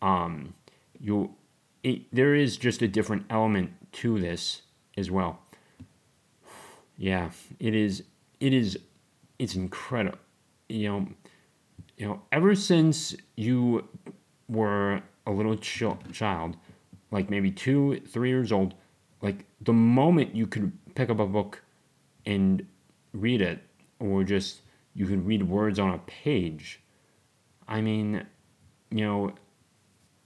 Um, 0.02 0.54
you, 1.00 1.34
it, 1.82 2.02
there 2.12 2.34
is 2.34 2.56
just 2.56 2.82
a 2.82 2.88
different 2.88 3.24
element 3.30 3.70
to 3.92 4.18
this 4.20 4.62
as 4.96 5.10
well. 5.10 5.40
Yeah, 6.96 7.30
it 7.58 7.74
is. 7.74 8.02
It 8.40 8.52
is. 8.52 8.78
It's 9.38 9.54
incredible. 9.54 10.18
You 10.68 10.88
know, 10.88 11.08
you 11.96 12.06
know. 12.06 12.22
Ever 12.32 12.54
since 12.54 13.14
you 13.36 13.86
were 14.48 15.02
a 15.26 15.30
little 15.30 15.56
ch- 15.56 15.84
child, 16.12 16.56
like 17.10 17.28
maybe 17.28 17.50
two, 17.50 18.00
three 18.08 18.30
years 18.30 18.50
old, 18.50 18.74
like 19.22 19.44
the 19.60 19.72
moment 19.72 20.34
you 20.34 20.46
could 20.46 20.72
pick 20.94 21.10
up 21.10 21.18
a 21.20 21.26
book 21.26 21.62
and 22.24 22.66
read 23.12 23.40
it, 23.40 23.60
or 23.98 24.24
just 24.24 24.62
you 24.94 25.06
could 25.06 25.26
read 25.26 25.42
words 25.42 25.78
on 25.78 25.90
a 25.90 25.98
page. 25.98 26.80
I 27.68 27.80
mean, 27.80 28.26
you 28.90 29.04
know, 29.04 29.32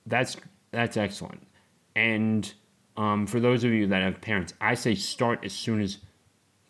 that's 0.06 0.36
that's 0.70 0.96
excellent. 0.96 1.46
And 1.94 2.52
um, 2.96 3.26
for 3.26 3.40
those 3.40 3.64
of 3.64 3.72
you 3.72 3.86
that 3.88 4.02
have 4.02 4.20
parents, 4.20 4.54
I 4.60 4.74
say 4.74 4.94
start 4.94 5.44
as 5.44 5.52
soon 5.52 5.80
as 5.80 5.98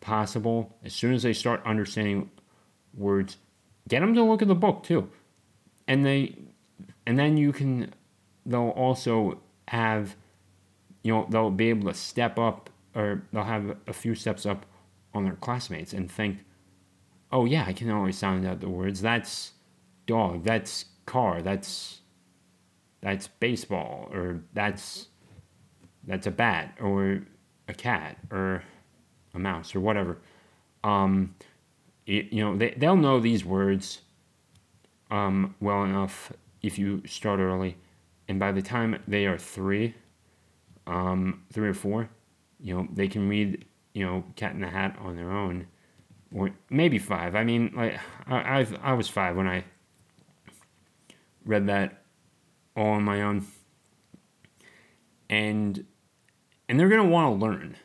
possible. 0.00 0.76
As 0.84 0.94
soon 0.94 1.14
as 1.14 1.22
they 1.22 1.32
start 1.32 1.62
understanding 1.64 2.30
words, 2.96 3.36
get 3.88 4.00
them 4.00 4.14
to 4.14 4.22
look 4.22 4.42
at 4.42 4.48
the 4.48 4.54
book 4.54 4.82
too, 4.82 5.10
and 5.86 6.04
they, 6.04 6.36
and 7.06 7.18
then 7.18 7.36
you 7.36 7.52
can, 7.52 7.92
they'll 8.46 8.70
also 8.70 9.40
have, 9.68 10.16
you 11.02 11.12
know, 11.12 11.26
they'll 11.28 11.50
be 11.50 11.70
able 11.70 11.90
to 11.90 11.94
step 11.94 12.38
up 12.38 12.70
or 12.94 13.22
they'll 13.32 13.44
have 13.44 13.76
a 13.86 13.92
few 13.92 14.14
steps 14.14 14.44
up 14.44 14.66
on 15.14 15.24
their 15.24 15.36
classmates 15.36 15.92
and 15.92 16.10
think, 16.10 16.38
oh 17.32 17.44
yeah, 17.44 17.64
I 17.66 17.72
can 17.72 17.90
always 17.90 18.18
sound 18.18 18.46
out 18.46 18.60
the 18.60 18.68
words. 18.68 19.00
That's 19.00 19.52
dog. 20.06 20.44
That's 20.44 20.86
car. 21.06 21.42
That's 21.42 22.00
that's 23.00 23.28
baseball, 23.28 24.10
or 24.12 24.42
that's 24.52 25.08
that's 26.06 26.26
a 26.26 26.30
bat, 26.30 26.76
or 26.80 27.22
a 27.68 27.74
cat, 27.74 28.18
or 28.30 28.62
a 29.34 29.38
mouse, 29.38 29.74
or 29.74 29.80
whatever. 29.80 30.18
Um, 30.84 31.34
you 32.04 32.44
know, 32.44 32.56
they 32.56 32.74
they'll 32.76 32.96
know 32.96 33.20
these 33.20 33.44
words 33.44 34.00
um, 35.10 35.54
well 35.60 35.84
enough 35.84 36.32
if 36.62 36.78
you 36.78 37.02
start 37.06 37.40
early, 37.40 37.76
and 38.28 38.38
by 38.38 38.52
the 38.52 38.62
time 38.62 39.02
they 39.08 39.26
are 39.26 39.38
three, 39.38 39.94
um, 40.86 41.44
three 41.52 41.68
or 41.68 41.74
four, 41.74 42.10
you 42.58 42.74
know, 42.74 42.88
they 42.92 43.08
can 43.08 43.28
read 43.28 43.64
you 43.92 44.06
know, 44.06 44.24
Cat 44.36 44.54
in 44.54 44.60
the 44.60 44.68
Hat 44.68 44.96
on 45.00 45.16
their 45.16 45.30
own, 45.30 45.66
or 46.32 46.50
maybe 46.68 46.98
five. 46.98 47.34
I 47.34 47.44
mean, 47.44 47.72
like 47.74 47.98
I 48.26 48.60
I've, 48.60 48.76
I 48.82 48.92
was 48.92 49.08
five 49.08 49.36
when 49.36 49.48
I 49.48 49.64
read 51.44 51.66
that 51.66 52.02
all 52.76 52.90
on 52.90 53.02
my 53.02 53.22
own, 53.22 53.46
and 55.28 55.84
and 56.68 56.78
they're 56.78 56.88
gonna 56.88 57.04
want 57.04 57.38
to 57.38 57.44
learn 57.44 57.76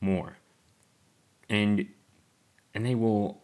more, 0.00 0.38
and 1.48 1.86
and 2.74 2.86
they 2.86 2.94
will, 2.94 3.42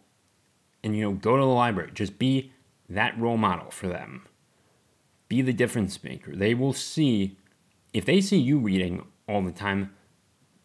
and 0.83 0.95
you 0.95 1.03
know, 1.03 1.11
go 1.11 1.35
to 1.35 1.41
the 1.41 1.47
library. 1.47 1.91
Just 1.93 2.17
be 2.17 2.53
that 2.89 3.19
role 3.19 3.37
model 3.37 3.71
for 3.71 3.87
them. 3.87 4.25
Be 5.27 5.41
the 5.41 5.53
difference 5.53 6.01
maker. 6.03 6.35
They 6.35 6.53
will 6.53 6.73
see 6.73 7.37
if 7.95 8.05
they 8.05 8.21
see 8.21 8.37
you 8.37 8.59
reading 8.59 9.05
all 9.27 9.41
the 9.41 9.51
time, 9.51 9.95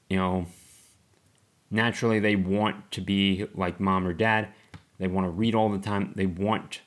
you 0.08 0.16
know 0.16 0.46
naturally 1.70 2.18
they 2.18 2.36
want 2.36 2.90
to 2.90 3.00
be 3.00 3.46
like 3.54 3.80
mom 3.80 4.06
or 4.06 4.12
dad. 4.12 4.48
They 4.98 5.06
want 5.06 5.26
to 5.26 5.30
read 5.30 5.54
all 5.54 5.70
the 5.70 5.78
time. 5.78 6.12
They 6.14 6.26
want, 6.26 6.80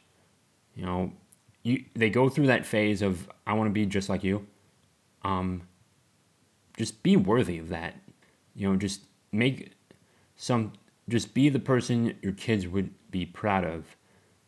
you 0.75 0.85
know, 0.85 1.13
you 1.63 1.85
they 1.95 2.09
go 2.09 2.29
through 2.29 2.47
that 2.47 2.65
phase 2.65 3.01
of 3.01 3.29
I 3.47 3.53
want 3.53 3.69
to 3.69 3.73
be 3.73 3.85
just 3.85 4.09
like 4.09 4.23
you. 4.23 4.45
Um, 5.23 5.63
just 6.77 7.01
be 7.01 7.15
worthy 7.15 7.57
of 7.57 7.69
that. 7.69 7.95
You 8.53 8.69
know, 8.69 8.75
just 8.75 9.01
make 9.31 9.71
some 10.35 10.73
just 11.09 11.33
be 11.33 11.49
the 11.49 11.59
person 11.59 12.15
your 12.21 12.33
kids 12.33 12.67
would 12.67 12.91
be 13.09 13.25
proud 13.25 13.63
of. 13.63 13.95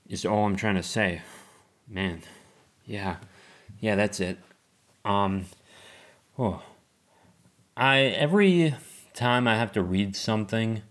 Is 0.07 0.25
all 0.25 0.45
I'm 0.45 0.55
trying 0.55 0.75
to 0.75 0.83
say. 0.83 1.21
Man. 1.87 2.21
Yeah. 2.85 3.17
Yeah, 3.79 3.95
that's 3.95 4.19
it. 4.19 4.37
Um 5.03 5.45
oh. 6.37 6.61
I 7.77 7.99
every 7.99 8.73
time 9.13 9.47
I 9.47 9.55
have 9.55 9.71
to 9.73 9.83
read 9.83 10.15
something, 10.15 10.81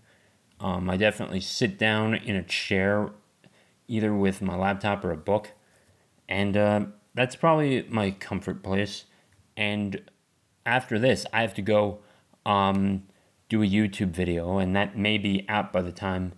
um, 0.59 0.89
I 0.89 0.97
definitely 0.97 1.41
sit 1.41 1.77
down 1.77 2.13
in 2.13 2.35
a 2.35 2.43
chair, 2.43 3.09
either 3.87 4.13
with 4.13 4.41
my 4.41 4.55
laptop 4.55 5.03
or 5.03 5.11
a 5.11 5.17
book, 5.17 5.51
and 6.29 6.55
uh, 6.55 6.85
that's 7.13 7.35
probably 7.35 7.85
my 7.89 8.11
comfort 8.11 8.61
place. 8.61 9.05
And 9.57 10.01
after 10.65 10.99
this, 10.99 11.25
I 11.33 11.41
have 11.41 11.53
to 11.55 11.61
go 11.61 11.99
um, 12.45 13.03
do 13.49 13.63
a 13.63 13.67
YouTube 13.67 14.11
video, 14.11 14.57
and 14.57 14.75
that 14.75 14.97
may 14.97 15.17
be 15.17 15.45
out 15.49 15.73
by 15.73 15.81
the 15.81 15.91
time 15.91 16.33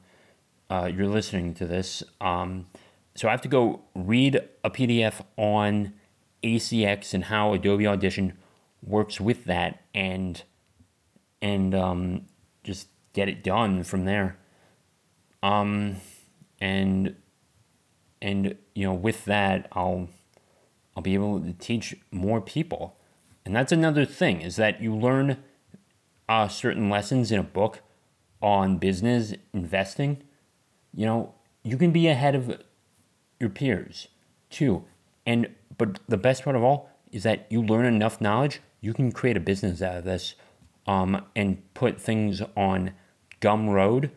uh, 0.69 0.89
you're 0.93 1.07
listening 1.07 1.53
to 1.55 1.65
this. 1.65 2.03
Um, 2.21 2.67
so 3.15 3.27
I 3.27 3.31
have 3.31 3.41
to 3.41 3.47
go 3.47 3.81
read 3.95 4.41
a 4.63 4.69
PDF 4.69 5.21
on 5.37 5.93
ACX 6.43 7.13
and 7.13 7.25
how 7.25 7.53
Adobe 7.53 7.87
Audition 7.87 8.33
works 8.81 9.19
with 9.19 9.45
that, 9.45 9.81
and 9.93 10.41
and 11.41 11.75
um, 11.75 12.25
just 12.63 12.87
get 13.13 13.27
it 13.29 13.43
done 13.43 13.83
from 13.83 14.05
there. 14.05 14.37
Um, 15.43 15.97
and 16.59 17.15
and 18.21 18.55
you 18.73 18.85
know 18.85 18.93
with 18.93 19.25
that 19.25 19.67
I'll 19.71 20.09
I'll 20.95 21.03
be 21.03 21.13
able 21.13 21.39
to 21.39 21.53
teach 21.53 21.95
more 22.11 22.41
people, 22.41 22.97
and 23.45 23.55
that's 23.55 23.71
another 23.71 24.05
thing 24.05 24.41
is 24.41 24.55
that 24.55 24.81
you 24.81 24.95
learn 24.95 25.37
uh, 26.27 26.47
certain 26.47 26.89
lessons 26.89 27.31
in 27.31 27.39
a 27.39 27.43
book 27.43 27.81
on 28.41 28.77
business 28.77 29.33
investing. 29.53 30.23
You 30.93 31.05
know 31.05 31.35
you 31.63 31.77
can 31.77 31.91
be 31.91 32.07
ahead 32.07 32.35
of 32.35 32.61
your 33.39 33.49
peers 33.49 34.07
too, 34.49 34.85
and 35.25 35.49
but 35.77 35.99
the 36.07 36.17
best 36.17 36.43
part 36.43 36.55
of 36.55 36.63
all 36.63 36.89
is 37.11 37.23
that 37.23 37.45
you 37.49 37.61
learn 37.61 37.85
enough 37.85 38.19
knowledge 38.19 38.59
you 38.81 38.93
can 38.93 39.11
create 39.11 39.37
a 39.37 39.41
business 39.41 39.81
out 39.81 39.97
of 39.97 40.03
this 40.03 40.35
um, 40.85 41.23
and 41.35 41.61
put 41.73 41.99
things 41.99 42.41
on 42.55 42.91
Gumroad 43.41 44.11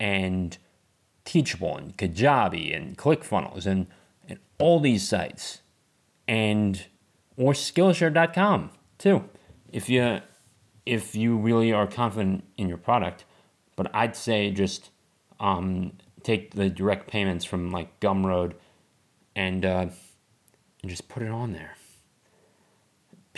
and 0.00 0.56
Teachable 1.24 1.76
and 1.76 1.96
Kajabi 1.96 2.74
and 2.74 2.96
ClickFunnels 2.96 3.66
and, 3.66 3.86
and 4.28 4.38
all 4.58 4.80
these 4.80 5.06
sites. 5.06 5.60
and 6.26 6.86
or 7.36 7.52
Skillshare.com 7.52 8.70
too, 8.98 9.24
if 9.72 9.88
you 9.88 10.20
if 10.84 11.14
you 11.14 11.36
really 11.36 11.72
are 11.72 11.86
confident 11.86 12.44
in 12.56 12.68
your 12.68 12.78
product. 12.78 13.24
But 13.76 13.94
I'd 13.94 14.16
say 14.16 14.50
just 14.50 14.90
um, 15.38 15.92
take 16.22 16.54
the 16.54 16.68
direct 16.68 17.08
payments 17.08 17.44
from 17.44 17.70
like 17.70 18.00
Gumroad 18.00 18.54
and 19.36 19.64
uh, 19.64 19.86
and 20.82 20.90
just 20.90 21.08
put 21.08 21.22
it 21.22 21.30
on 21.30 21.52
there. 21.52 21.76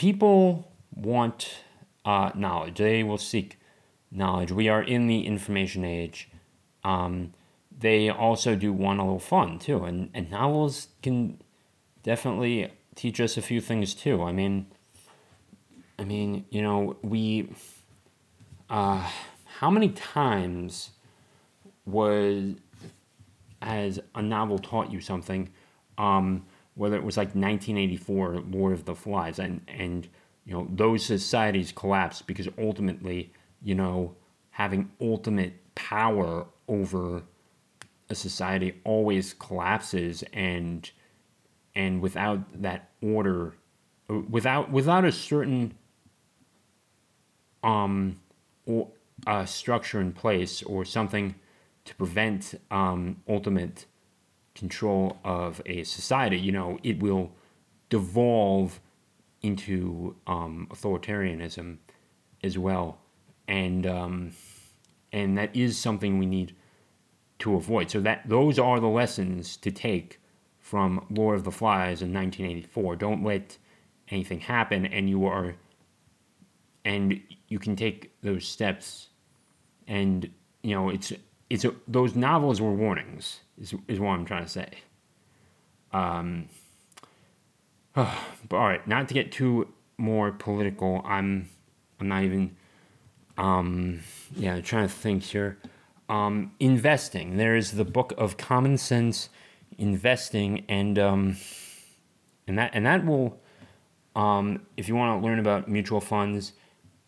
People 0.00 0.72
want 0.94 1.56
uh, 2.06 2.30
knowledge. 2.34 2.78
They 2.78 3.02
will 3.02 3.18
seek 3.18 3.58
knowledge. 4.10 4.50
We 4.50 4.66
are 4.66 4.82
in 4.82 5.08
the 5.08 5.26
information 5.26 5.84
age. 5.84 6.30
Um, 6.82 7.34
they 7.78 8.08
also 8.08 8.54
do 8.56 8.72
want 8.72 8.98
a 9.00 9.02
little 9.02 9.18
fun 9.18 9.58
too, 9.58 9.84
and 9.84 10.08
and 10.14 10.30
novels 10.30 10.88
can 11.02 11.42
definitely 12.02 12.72
teach 12.94 13.20
us 13.20 13.36
a 13.36 13.42
few 13.42 13.60
things 13.60 13.92
too. 13.92 14.22
I 14.22 14.32
mean, 14.32 14.68
I 15.98 16.04
mean, 16.04 16.46
you 16.48 16.62
know, 16.62 16.96
we. 17.02 17.50
Uh, 18.70 19.06
how 19.58 19.68
many 19.68 19.90
times 19.90 20.92
was 21.84 22.54
has 23.60 24.00
a 24.14 24.22
novel 24.22 24.58
taught 24.58 24.90
you 24.90 25.02
something? 25.02 25.50
Um, 25.98 26.46
whether 26.74 26.96
it 26.96 27.04
was 27.04 27.16
like 27.16 27.28
1984, 27.28 28.44
Lord 28.50 28.72
of 28.72 28.84
the 28.84 28.94
Flies, 28.94 29.38
and 29.38 29.60
and 29.68 30.08
you 30.44 30.54
know 30.54 30.68
those 30.70 31.04
societies 31.04 31.72
collapsed 31.72 32.26
because 32.26 32.48
ultimately, 32.58 33.32
you 33.62 33.74
know, 33.74 34.14
having 34.50 34.90
ultimate 35.00 35.54
power 35.74 36.46
over 36.68 37.22
a 38.08 38.14
society 38.14 38.80
always 38.84 39.34
collapses 39.34 40.24
and 40.32 40.90
and 41.74 42.00
without 42.00 42.40
that 42.60 42.90
order 43.00 43.54
without 44.28 44.70
without 44.70 45.04
a 45.04 45.12
certain 45.12 45.72
um 47.62 48.20
or 48.66 48.88
a 49.26 49.46
structure 49.46 50.00
in 50.00 50.12
place 50.12 50.62
or 50.62 50.84
something 50.84 51.34
to 51.84 51.94
prevent 51.94 52.54
um, 52.70 53.16
ultimate 53.28 53.86
control 54.60 55.18
of 55.24 55.60
a 55.66 55.82
society 55.82 56.38
you 56.38 56.52
know 56.52 56.78
it 56.84 57.02
will 57.02 57.32
devolve 57.90 58.80
into 59.42 60.16
um, 60.26 60.68
authoritarianism 60.70 61.78
as 62.42 62.56
well. 62.56 62.98
And 63.48 63.86
um, 63.86 64.32
and 65.12 65.36
that 65.36 65.54
is 65.54 65.76
something 65.76 66.18
we 66.18 66.26
need 66.26 66.54
to 67.40 67.56
avoid. 67.56 67.90
So 67.90 68.00
that 68.00 68.28
those 68.28 68.58
are 68.58 68.80
the 68.80 68.86
lessons 68.86 69.56
to 69.58 69.70
take 69.70 70.20
from 70.58 71.04
Lord 71.10 71.36
of 71.36 71.44
the 71.44 71.50
Flies 71.50 72.02
in 72.02 72.12
1984. 72.12 72.96
Don't 72.96 73.24
let 73.24 73.58
anything 74.08 74.40
happen, 74.40 74.86
and 74.86 75.08
you 75.08 75.26
are, 75.26 75.56
and 76.84 77.20
you 77.48 77.58
can 77.58 77.74
take 77.76 78.12
those 78.22 78.46
steps, 78.46 79.08
and 79.88 80.30
you 80.62 80.74
know 80.74 80.90
it's 80.90 81.12
it's 81.50 81.64
a, 81.64 81.74
those 81.86 82.14
novels 82.14 82.60
were 82.60 82.72
warnings. 82.72 83.40
Is 83.60 83.74
is 83.88 84.00
what 84.00 84.10
I'm 84.10 84.24
trying 84.24 84.44
to 84.44 84.50
say. 84.50 84.68
Um. 85.92 86.48
but 87.94 88.06
all 88.52 88.68
right, 88.68 88.86
not 88.86 89.08
to 89.08 89.14
get 89.14 89.32
too 89.32 89.68
more 89.98 90.32
political. 90.32 91.02
I'm 91.04 91.48
I'm 91.98 92.08
not 92.08 92.22
even. 92.22 92.56
Um. 93.36 94.00
Yeah, 94.34 94.60
trying 94.60 94.88
to 94.88 94.94
think 94.94 95.24
here. 95.24 95.58
Um, 96.08 96.52
investing. 96.58 97.36
There 97.36 97.56
is 97.56 97.72
the 97.72 97.84
book 97.84 98.12
of 98.18 98.36
common 98.36 98.78
sense 98.78 99.28
investing 99.78 100.64
and 100.68 100.98
um, 100.98 101.36
and 102.46 102.58
that 102.58 102.70
and 102.74 102.86
that 102.86 103.04
will 103.04 103.40
um, 104.14 104.66
if 104.76 104.88
you 104.88 104.94
want 104.94 105.20
to 105.20 105.26
learn 105.26 105.38
about 105.38 105.68
mutual 105.68 106.00
funds 106.00 106.52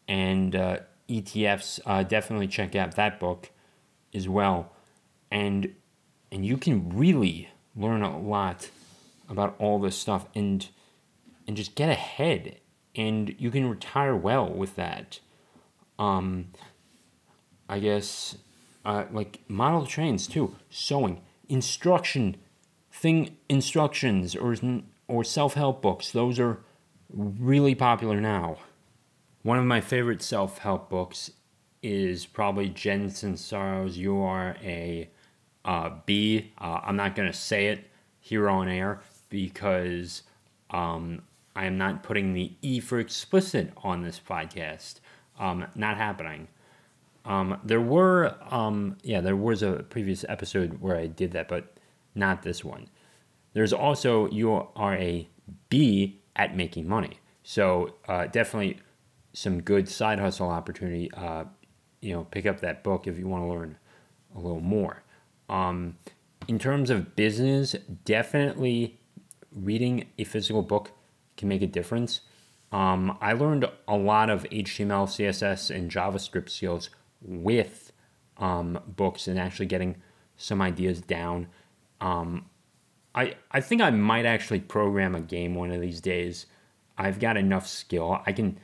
and 0.08 0.56
uh, 0.56 0.78
ETFs, 1.08 1.80
uh, 1.84 2.02
definitely 2.02 2.47
check 2.47 2.75
out 2.75 2.97
that 2.97 3.21
book 3.21 3.50
as 4.14 4.28
well, 4.28 4.72
and 5.30 5.75
and 6.30 6.46
you 6.46 6.56
can 6.56 6.96
really 6.96 7.50
learn 7.75 8.02
a 8.02 8.18
lot 8.18 8.70
about 9.28 9.54
all 9.58 9.78
this 9.78 9.96
stuff 9.96 10.26
and 10.34 10.68
and 11.46 11.56
just 11.56 11.75
get 11.75 11.88
ahead 11.88 12.58
and 12.94 13.34
you 13.38 13.50
can 13.50 13.68
retire 13.68 14.14
well 14.14 14.48
with 14.48 14.76
that. 14.76 15.20
Um, 15.98 16.48
I 17.68 17.78
guess 17.78 18.36
uh, 18.84 19.04
like 19.10 19.40
model 19.48 19.86
trains 19.86 20.26
too, 20.26 20.56
sewing, 20.70 21.22
instruction 21.48 22.36
thing 22.90 23.36
instructions 23.48 24.36
or 24.36 24.54
or 25.08 25.25
self-help 25.25 25.82
books. 25.82 26.10
Those 26.10 26.38
are 26.38 26.60
really 27.10 27.75
popular 27.75 28.20
now. 28.20 28.58
One 29.42 29.58
of 29.58 29.64
my 29.64 29.80
favorite 29.80 30.22
self-help 30.22 30.88
books 30.88 31.30
is 31.82 32.26
probably 32.26 32.68
Jen 32.68 33.08
Sincero's 33.08 33.99
You 33.99 34.21
Are 34.21 34.56
a 34.62 35.08
uh, 35.64 35.90
Bee. 36.06 36.52
Uh, 36.58 36.80
I'm 36.82 36.97
not 36.97 37.14
going 37.14 37.30
to 37.30 37.36
say 37.36 37.66
it 37.68 37.90
here 38.21 38.49
on 38.49 38.68
air 38.68 39.00
because 39.28 40.23
um, 40.71 41.23
I 41.56 41.66
am 41.66 41.76
not 41.76 42.02
putting 42.02 42.32
the 42.32 42.52
E 42.62 42.80
for 42.80 42.99
explicit 42.99 43.73
on 43.78 44.02
this 44.02 44.21
podcast. 44.21 45.00
Um, 45.38 45.66
not 45.75 45.97
happening. 45.97 46.49
Um, 47.25 47.60
there 47.64 47.80
were, 47.80 48.36
um, 48.50 48.97
yeah, 49.02 49.21
there 49.21 49.36
was 49.36 49.62
a 49.62 49.84
previous 49.88 50.25
episode 50.28 50.80
where 50.80 50.97
I 50.97 51.06
did 51.06 51.32
that, 51.32 51.49
but 51.49 51.75
not 52.14 52.42
this 52.42 52.64
one. 52.64 52.88
There's 53.54 53.73
also 53.73 54.28
you 54.28 54.52
are 54.52 54.95
a 54.95 55.28
B 55.68 56.21
at 56.36 56.56
making 56.56 56.88
money. 56.88 57.18
So 57.42 57.95
uh, 58.08 58.26
definitely 58.26 58.78
some 59.32 59.60
good 59.62 59.88
side 59.88 60.18
hustle 60.18 60.50
opportunity. 60.50 61.10
Uh, 61.12 61.45
you 62.02 62.12
know, 62.12 62.25
pick 62.25 62.45
up 62.45 62.60
that 62.60 62.84
book 62.84 63.06
if 63.06 63.19
you 63.19 63.26
want 63.26 63.45
to 63.45 63.49
learn 63.49 63.78
a 64.34 64.38
little 64.38 64.60
more. 64.60 65.02
Um, 65.49 65.97
in 66.49 66.58
terms 66.58 66.91
of 66.91 67.17
business, 67.17 67.75
definitely 68.04 68.99
reading 69.54 70.06
a 70.19 70.25
physical 70.25 70.62
book 70.62 70.91
can 71.36 71.49
make 71.49 71.62
a 71.62 71.67
difference. 71.67 72.21
Um, 72.73 73.17
I 73.21 73.32
learned 73.32 73.67
a 73.86 73.97
lot 73.97 74.28
of 74.30 74.45
HTML, 74.45 75.06
CSS, 75.06 75.75
and 75.75 75.91
JavaScript 75.91 76.50
skills 76.50 76.91
with 77.21 77.93
um, 78.38 78.78
books 78.86 79.28
and 79.28 79.38
actually 79.38 79.67
getting 79.67 79.97
some 80.36 80.60
ideas 80.60 81.00
down. 81.00 81.47
Um, 82.00 82.47
I, 83.15 83.36
I 83.50 83.60
think 83.60 83.82
I 83.82 83.91
might 83.91 84.26
actually 84.26 84.60
program 84.60 85.15
a 85.15 85.21
game 85.21 85.54
one 85.54 85.71
of 85.71 85.80
these 85.80 86.00
days. 86.00 86.47
I've 86.97 87.21
got 87.21 87.36
enough 87.36 87.67
skill. 87.69 88.21
I 88.26 88.32
can 88.32 88.58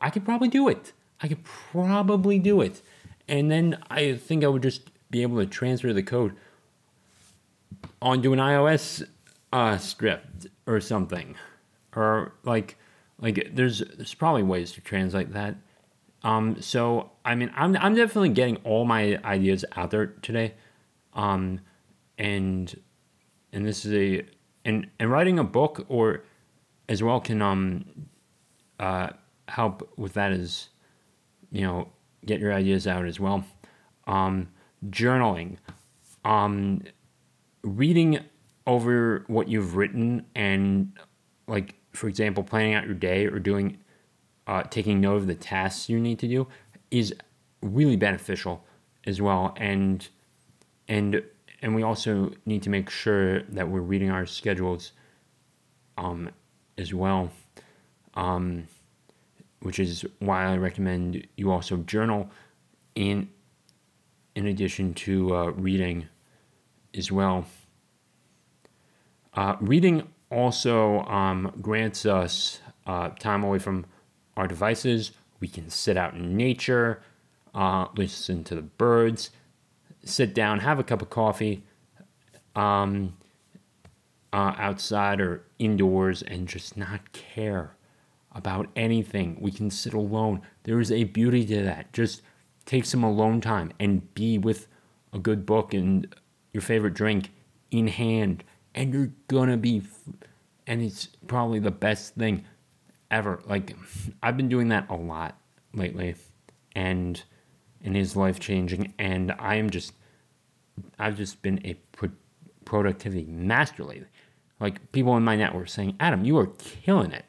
I 0.00 0.10
could 0.10 0.24
probably 0.24 0.48
do 0.48 0.68
it. 0.68 0.92
I 1.22 1.28
could 1.28 1.44
probably 1.44 2.38
do 2.38 2.60
it. 2.60 2.82
And 3.28 3.50
then 3.50 3.78
I 3.90 4.14
think 4.14 4.44
I 4.44 4.48
would 4.48 4.62
just 4.62 4.90
be 5.10 5.22
able 5.22 5.38
to 5.38 5.46
transfer 5.46 5.92
the 5.92 6.02
code 6.02 6.36
onto 8.00 8.32
an 8.32 8.38
iOS 8.38 9.06
uh, 9.52 9.78
script 9.78 10.46
or 10.66 10.80
something. 10.80 11.36
Or 11.94 12.34
like 12.44 12.76
like 13.18 13.50
there's 13.54 13.78
there's 13.78 14.14
probably 14.14 14.42
ways 14.42 14.72
to 14.72 14.80
translate 14.80 15.32
that. 15.32 15.56
Um, 16.22 16.60
so 16.60 17.12
I 17.24 17.34
mean 17.34 17.50
I'm 17.56 17.76
I'm 17.76 17.94
definitely 17.94 18.30
getting 18.30 18.56
all 18.58 18.84
my 18.84 19.18
ideas 19.24 19.64
out 19.76 19.90
there 19.90 20.06
today. 20.06 20.54
Um, 21.14 21.60
and 22.18 22.78
and 23.52 23.66
this 23.66 23.84
is 23.84 23.92
a 23.94 24.26
and 24.64 24.88
and 24.98 25.10
writing 25.10 25.38
a 25.38 25.44
book 25.44 25.86
or 25.88 26.24
as 26.88 27.02
well 27.02 27.20
can 27.20 27.40
um 27.40 27.84
uh 28.78 29.08
help 29.48 29.90
with 29.96 30.12
that 30.14 30.32
as 30.32 30.68
you 31.50 31.62
know 31.62 31.88
get 32.24 32.40
your 32.40 32.52
ideas 32.52 32.86
out 32.86 33.06
as 33.06 33.20
well. 33.20 33.44
Um 34.06 34.48
journaling. 34.88 35.56
Um 36.24 36.82
reading 37.62 38.20
over 38.66 39.24
what 39.28 39.48
you've 39.48 39.76
written 39.76 40.24
and 40.34 40.92
like 41.46 41.74
for 41.92 42.08
example 42.08 42.42
planning 42.42 42.74
out 42.74 42.84
your 42.84 42.94
day 42.94 43.26
or 43.26 43.38
doing 43.38 43.78
uh, 44.46 44.62
taking 44.64 45.00
note 45.00 45.16
of 45.16 45.26
the 45.26 45.34
tasks 45.34 45.88
you 45.88 45.98
need 45.98 46.18
to 46.20 46.28
do 46.28 46.46
is 46.90 47.14
really 47.62 47.96
beneficial 47.96 48.64
as 49.06 49.20
well. 49.20 49.54
And 49.56 50.06
and 50.88 51.22
and 51.62 51.74
we 51.74 51.82
also 51.82 52.32
need 52.44 52.62
to 52.62 52.70
make 52.70 52.90
sure 52.90 53.42
that 53.42 53.68
we're 53.68 53.80
reading 53.80 54.10
our 54.10 54.26
schedules 54.26 54.92
um, 55.96 56.30
as 56.76 56.92
well, 56.92 57.30
um, 58.14 58.68
which 59.60 59.78
is 59.78 60.04
why 60.18 60.44
I 60.44 60.56
recommend 60.56 61.26
you 61.36 61.50
also 61.50 61.78
journal 61.78 62.30
in 62.94 63.28
in 64.34 64.46
addition 64.46 64.92
to 64.92 65.34
uh, 65.34 65.46
reading 65.52 66.06
as 66.94 67.10
well. 67.10 67.46
Uh, 69.34 69.56
reading 69.60 70.06
also 70.30 71.00
um, 71.02 71.52
grants 71.60 72.04
us 72.04 72.60
uh, 72.86 73.08
time 73.18 73.44
away 73.44 73.58
from 73.58 73.86
our 74.36 74.46
devices. 74.46 75.12
We 75.40 75.48
can 75.48 75.70
sit 75.70 75.96
out 75.96 76.14
in 76.14 76.36
nature, 76.36 77.02
uh, 77.54 77.86
listen 77.96 78.44
to 78.44 78.54
the 78.54 78.62
birds, 78.62 79.30
sit 80.04 80.34
down, 80.34 80.60
have 80.60 80.78
a 80.78 80.84
cup 80.84 81.00
of 81.02 81.10
coffee, 81.10 81.62
um, 82.54 83.16
uh, 84.32 84.54
outside 84.58 85.20
or 85.20 85.44
indoors 85.58 86.22
and 86.22 86.46
just 86.46 86.76
not 86.76 87.12
care 87.12 87.75
about 88.36 88.68
anything. 88.76 89.38
We 89.40 89.50
can 89.50 89.70
sit 89.70 89.94
alone. 89.94 90.42
There 90.64 90.78
is 90.78 90.92
a 90.92 91.04
beauty 91.04 91.44
to 91.46 91.62
that. 91.62 91.92
Just 91.92 92.22
take 92.66 92.84
some 92.84 93.02
alone 93.02 93.40
time 93.40 93.72
and 93.80 94.12
be 94.14 94.36
with 94.36 94.68
a 95.12 95.18
good 95.18 95.46
book 95.46 95.72
and 95.72 96.14
your 96.52 96.60
favorite 96.60 96.94
drink 96.94 97.32
in 97.70 97.88
hand, 97.88 98.44
and 98.74 98.92
you're 98.92 99.12
gonna 99.28 99.56
be, 99.56 99.82
and 100.66 100.82
it's 100.82 101.08
probably 101.26 101.58
the 101.58 101.70
best 101.70 102.14
thing 102.14 102.44
ever. 103.10 103.42
Like, 103.46 103.76
I've 104.22 104.36
been 104.36 104.48
doing 104.48 104.68
that 104.68 104.88
a 104.90 104.96
lot 104.96 105.38
lately, 105.72 106.14
and 106.74 107.22
and 107.82 107.96
it 107.96 108.00
is 108.00 108.16
life 108.16 108.40
changing, 108.40 108.92
and 108.98 109.32
I 109.38 109.56
am 109.56 109.70
just, 109.70 109.92
I've 110.98 111.16
just 111.16 111.40
been 111.42 111.60
a 111.64 111.74
pro- 111.92 112.10
productivity 112.64 113.24
master 113.26 113.84
lately. 113.84 114.08
Like, 114.58 114.92
people 114.92 115.16
in 115.16 115.22
my 115.22 115.36
network 115.36 115.68
saying, 115.68 115.96
Adam, 116.00 116.24
you 116.24 116.36
are 116.38 116.46
killing 116.46 117.12
it 117.12 117.24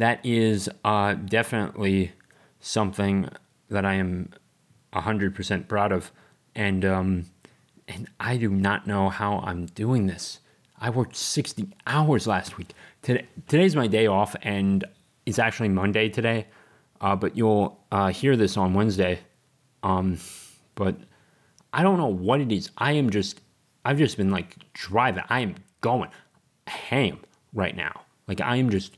that 0.00 0.24
is 0.24 0.68
uh, 0.82 1.12
definitely 1.12 2.12
something 2.58 3.28
that 3.68 3.84
I 3.84 3.94
am 3.94 4.30
100% 4.94 5.68
proud 5.68 5.92
of. 5.92 6.10
And, 6.54 6.86
um, 6.86 7.26
and 7.86 8.08
I 8.18 8.38
do 8.38 8.48
not 8.48 8.86
know 8.86 9.10
how 9.10 9.40
I'm 9.40 9.66
doing 9.66 10.06
this. 10.06 10.40
I 10.78 10.88
worked 10.88 11.16
60 11.16 11.68
hours 11.86 12.26
last 12.26 12.56
week. 12.56 12.72
Today, 13.02 13.26
today's 13.46 13.76
my 13.76 13.86
day 13.86 14.06
off, 14.06 14.34
and 14.40 14.82
it's 15.26 15.38
actually 15.38 15.68
Monday 15.68 16.08
today. 16.08 16.46
Uh, 17.02 17.14
but 17.14 17.36
you'll 17.36 17.78
uh, 17.92 18.08
hear 18.08 18.36
this 18.36 18.56
on 18.56 18.72
Wednesday. 18.72 19.18
Um, 19.82 20.16
but 20.76 20.96
I 21.74 21.82
don't 21.82 21.98
know 21.98 22.06
what 22.06 22.40
it 22.40 22.50
is. 22.50 22.70
I 22.78 22.92
am 22.92 23.10
just, 23.10 23.42
I've 23.84 23.98
just 23.98 24.16
been 24.16 24.30
like 24.30 24.56
driving. 24.72 25.24
I 25.28 25.40
am 25.40 25.56
going 25.82 26.08
ham 26.66 27.20
right 27.52 27.76
now. 27.76 28.00
Like 28.26 28.40
I 28.40 28.56
am 28.56 28.70
just 28.70 28.96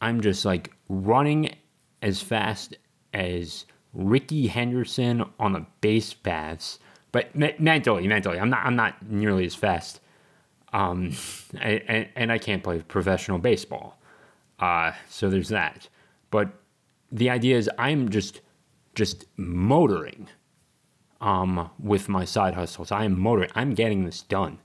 I'm 0.00 0.20
just 0.20 0.44
like 0.44 0.72
running 0.88 1.54
as 2.02 2.20
fast 2.20 2.76
as 3.12 3.66
Rickey 3.92 4.46
Henderson 4.46 5.24
on 5.38 5.52
the 5.52 5.66
base 5.80 6.14
paths, 6.14 6.78
but 7.12 7.34
me- 7.34 7.54
mentally, 7.58 8.06
mentally, 8.06 8.38
I'm 8.38 8.50
not, 8.50 8.64
I'm 8.64 8.76
not 8.76 9.02
nearly 9.08 9.44
as 9.44 9.54
fast. 9.54 10.00
Um, 10.72 11.12
and, 11.60 12.08
and 12.14 12.32
I 12.32 12.38
can't 12.38 12.62
play 12.62 12.80
professional 12.80 13.38
baseball. 13.38 14.00
Uh, 14.58 14.92
so 15.08 15.28
there's 15.28 15.48
that. 15.48 15.88
But 16.30 16.50
the 17.10 17.30
idea 17.30 17.56
is 17.56 17.68
I'm 17.78 18.08
just, 18.08 18.40
just 18.94 19.24
motoring, 19.36 20.28
um, 21.20 21.70
with 21.78 22.08
my 22.08 22.24
side 22.24 22.54
hustles. 22.54 22.90
I 22.90 23.04
am 23.04 23.18
motoring. 23.18 23.50
I'm 23.54 23.74
getting 23.74 24.04
this 24.04 24.22
done. 24.22 24.58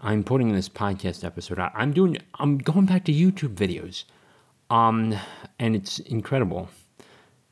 I'm 0.00 0.22
putting 0.22 0.52
this 0.52 0.68
podcast 0.68 1.24
episode 1.24 1.58
out. 1.58 1.72
I'm 1.74 1.92
doing, 1.92 2.18
I'm 2.34 2.58
going 2.58 2.86
back 2.86 3.04
to 3.06 3.12
YouTube 3.12 3.54
videos. 3.54 4.04
Um, 4.70 5.14
and 5.58 5.76
it's 5.76 5.98
incredible. 6.00 6.68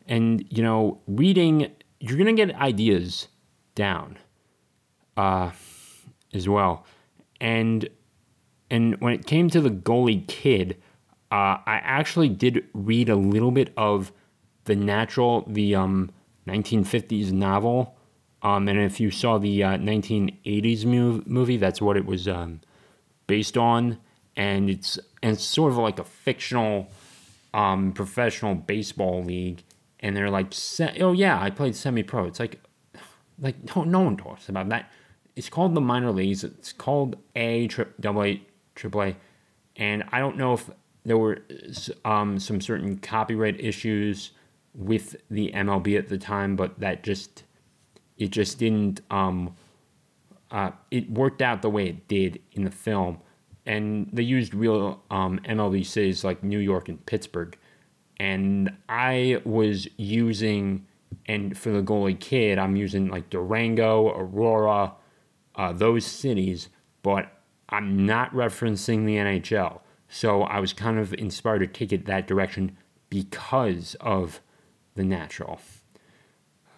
And, 0.07 0.45
you 0.51 0.63
know, 0.63 1.01
reading, 1.07 1.73
you're 2.01 2.17
to 2.25 2.33
get 2.33 2.55
ideas 2.57 3.29
down 3.75 4.19
uh, 5.17 5.51
as 6.33 6.49
well. 6.49 6.85
And, 7.41 7.89
and 8.71 9.01
when 9.01 9.15
it 9.15 9.27
came 9.27 9.51
to 9.51 9.61
the 9.61 9.71
goalie 9.71 10.27
kid, 10.27 10.83
uh, 11.31 11.59
I 11.67 11.81
actually 11.83 12.29
did 12.29 12.65
read 12.75 13.09
a 13.09 13.17
little 13.17 13.51
bit 13.51 13.73
of 13.77 14.13
the 14.65 14.77
natural, 14.77 15.45
the 15.47 15.75
um, 15.75 16.11
1950s 16.47 17.33
novel. 17.33 17.97
Um, 18.43 18.69
and 18.69 18.79
if 18.79 19.01
you 19.01 19.11
saw 19.11 19.39
the 19.39 19.63
uh, 19.63 19.77
1980s 19.79 20.85
move, 20.85 21.27
movie, 21.27 21.57
that's 21.57 21.81
what 21.81 21.97
it 21.97 22.05
was 22.05 22.27
um, 22.29 22.61
based 23.27 23.57
on. 23.57 23.99
And 24.37 24.69
it's 24.69 24.99
and 25.23 25.33
it's 25.33 25.45
sort 25.45 25.73
of 25.73 25.79
like 25.79 25.99
a 25.99 26.05
fictional 26.05 26.89
um, 27.55 27.93
professional 27.93 28.55
baseball 28.55 29.23
league, 29.23 29.63
and 30.01 30.17
they're 30.17 30.31
like, 30.31 30.53
"Oh 31.01 31.13
yeah, 31.13 31.41
I 31.41 31.51
played 31.51 31.77
semi-pro." 31.77 32.27
It's 32.27 32.41
like, 32.41 32.61
like 33.39 33.77
no, 33.77 33.85
no 33.85 34.01
one 34.01 34.17
talks 34.17 34.49
about 34.49 34.69
that. 34.71 34.91
It's 35.37 35.49
called 35.49 35.75
the 35.75 35.81
minor 35.81 36.11
leagues. 36.11 36.45
It's 36.45 36.73
called 36.73 37.17
A, 37.37 37.69
double 38.01 38.25
A, 38.25 38.43
triple 38.75 39.03
A, 39.03 39.17
and 39.77 40.05
I 40.13 40.19
don't 40.19 40.37
know 40.37 40.55
if 40.55 40.71
there 41.05 41.19
were 41.19 41.39
um, 42.05 42.39
some 42.39 42.61
certain 42.61 42.99
copyright 42.99 43.61
issues 43.61 44.33
with 44.75 45.17
the 45.31 45.51
MLB 45.53 45.99
at 45.99 46.09
the 46.09 46.19
time, 46.19 46.57
but 46.57 46.79
that 46.81 47.03
just 47.03 47.45
it 48.17 48.31
just 48.31 48.59
didn't. 48.59 49.01
Um, 49.11 49.55
uh, 50.51 50.71
it 50.91 51.11
worked 51.11 51.41
out 51.41 51.63
the 51.63 51.71
way 51.71 51.89
it 51.89 52.07
did 52.09 52.39
in 52.53 52.65
the 52.65 52.71
film 52.71 53.19
and 53.67 54.09
they 54.13 54.23
used 54.23 54.55
real 54.55 55.03
um, 55.11 55.41
MLB 55.45 55.87
cities 55.87 56.25
like 56.25 56.43
New 56.43 56.59
York 56.59 56.89
and 56.89 57.05
Pittsburgh. 57.07 57.57
And 58.19 58.73
I 58.89 59.41
was 59.45 59.89
using, 59.97 60.87
and 61.27 61.57
for 61.57 61.71
the 61.71 61.83
goalie 61.83 62.19
kid, 62.19 62.59
I'm 62.59 62.77
using 62.77 63.09
like 63.09 63.31
Durango, 63.31 64.11
Aurora, 64.11 64.93
uh, 65.55 65.73
those 65.73 66.05
cities, 66.05 66.69
but 67.03 67.43
I'm 67.69 68.05
not 68.07 68.33
referencing 68.35 69.07
the 69.07 69.17
NHL. 69.17 69.81
So 70.09 70.43
I 70.43 70.61
was 70.61 70.73
kind 70.73 70.99
of 70.99 71.15
inspired 71.15 71.61
to 71.61 71.67
take 71.67 71.93
it 71.93 72.07
that 72.07 72.27
direction 72.27 72.77
because 73.09 73.97
of 74.01 74.41
the 74.95 75.05
natural. 75.05 75.61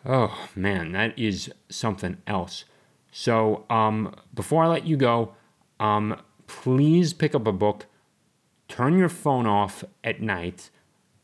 Oh 0.07 0.49
man, 0.55 0.92
that 0.92 1.18
is 1.18 1.51
something 1.68 2.18
else. 2.27 2.64
So 3.11 3.64
um, 3.70 4.14
before 4.35 4.64
I 4.64 4.68
let 4.68 4.87
you 4.87 4.97
go, 4.97 5.35
um, 5.81 6.20
please 6.46 7.12
pick 7.12 7.35
up 7.35 7.46
a 7.46 7.52
book, 7.52 7.87
turn 8.68 8.98
your 8.98 9.09
phone 9.09 9.46
off 9.46 9.85
at 10.02 10.20
night, 10.20 10.70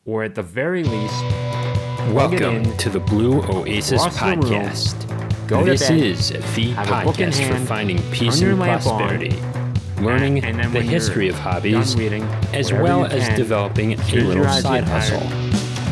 or 0.05 0.25
at 0.25 0.35
the 0.35 0.43
very 0.43 0.85
least, 0.85 1.23
welcome 2.13 2.77
to 2.79 2.89
the 2.89 3.01
Blue 3.01 3.43
Oasis 3.43 4.03
podcast. 4.07 5.07
Go 5.49 5.65
this 5.65 5.89
bed, 5.89 5.99
is 5.99 6.29
the 6.29 6.73
podcast 6.75 7.39
hand, 7.39 7.59
for 7.59 7.67
finding 7.67 7.99
peace 8.11 8.41
and 8.41 8.59
prosperity. 8.59 9.33
On, 9.33 10.05
learning 10.05 10.45
and 10.45 10.73
the 10.73 10.81
history 10.81 11.29
of 11.29 11.35
hobbies, 11.35 11.97
reading, 11.97 12.23
as 12.53 12.73
well 12.73 13.05
as 13.05 13.27
can, 13.29 13.37
developing 13.37 13.93
a 13.95 14.15
little 14.15 14.49
side 14.49 14.85
hustle. 14.85 15.21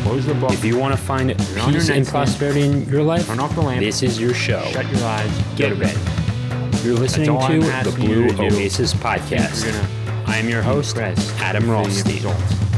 Close 0.03 0.25
the 0.25 0.33
book. 0.33 0.51
If 0.53 0.63
you 0.63 0.77
want 0.77 0.93
to 0.93 0.99
find 0.99 1.37
peace 1.37 1.89
and 1.89 2.07
prosperity 2.07 2.61
in 2.61 2.89
your 2.89 3.03
life, 3.03 3.27
turn 3.27 3.39
off 3.39 3.53
the 3.53 3.61
lamp. 3.61 3.81
This 3.81 4.01
is 4.01 4.19
your 4.19 4.33
show. 4.33 4.63
Shut 4.71 4.89
your 4.89 5.03
eyes. 5.03 5.43
Get 5.55 5.69
to 5.69 5.75
bed. 5.75 6.18
You're 6.83 6.95
listening 6.95 7.25
to 7.25 7.59
the 7.59 7.95
Blue 7.97 8.29
Oasis 8.39 8.93
Podcast. 8.93 9.65
I 10.27 10.37
am 10.37 10.47
your 10.47 10.61
host, 10.61 10.95
Adam 10.97 11.69
Rothstein. 11.69 12.25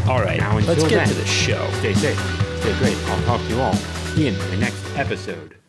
All 0.07 0.19
right, 0.19 0.39
now, 0.39 0.57
let's 0.57 0.81
get 0.81 0.89
then, 0.89 1.07
to 1.07 1.13
the 1.13 1.25
show. 1.25 1.69
Stay 1.73 1.93
safe, 1.93 2.19
stay 2.61 2.75
great. 2.79 2.97
I'll 3.09 3.23
talk 3.25 3.41
to 3.41 3.47
you 3.47 3.61
all 3.61 3.75
in 4.17 4.35
the 4.49 4.57
next 4.57 4.83
episode. 4.95 5.60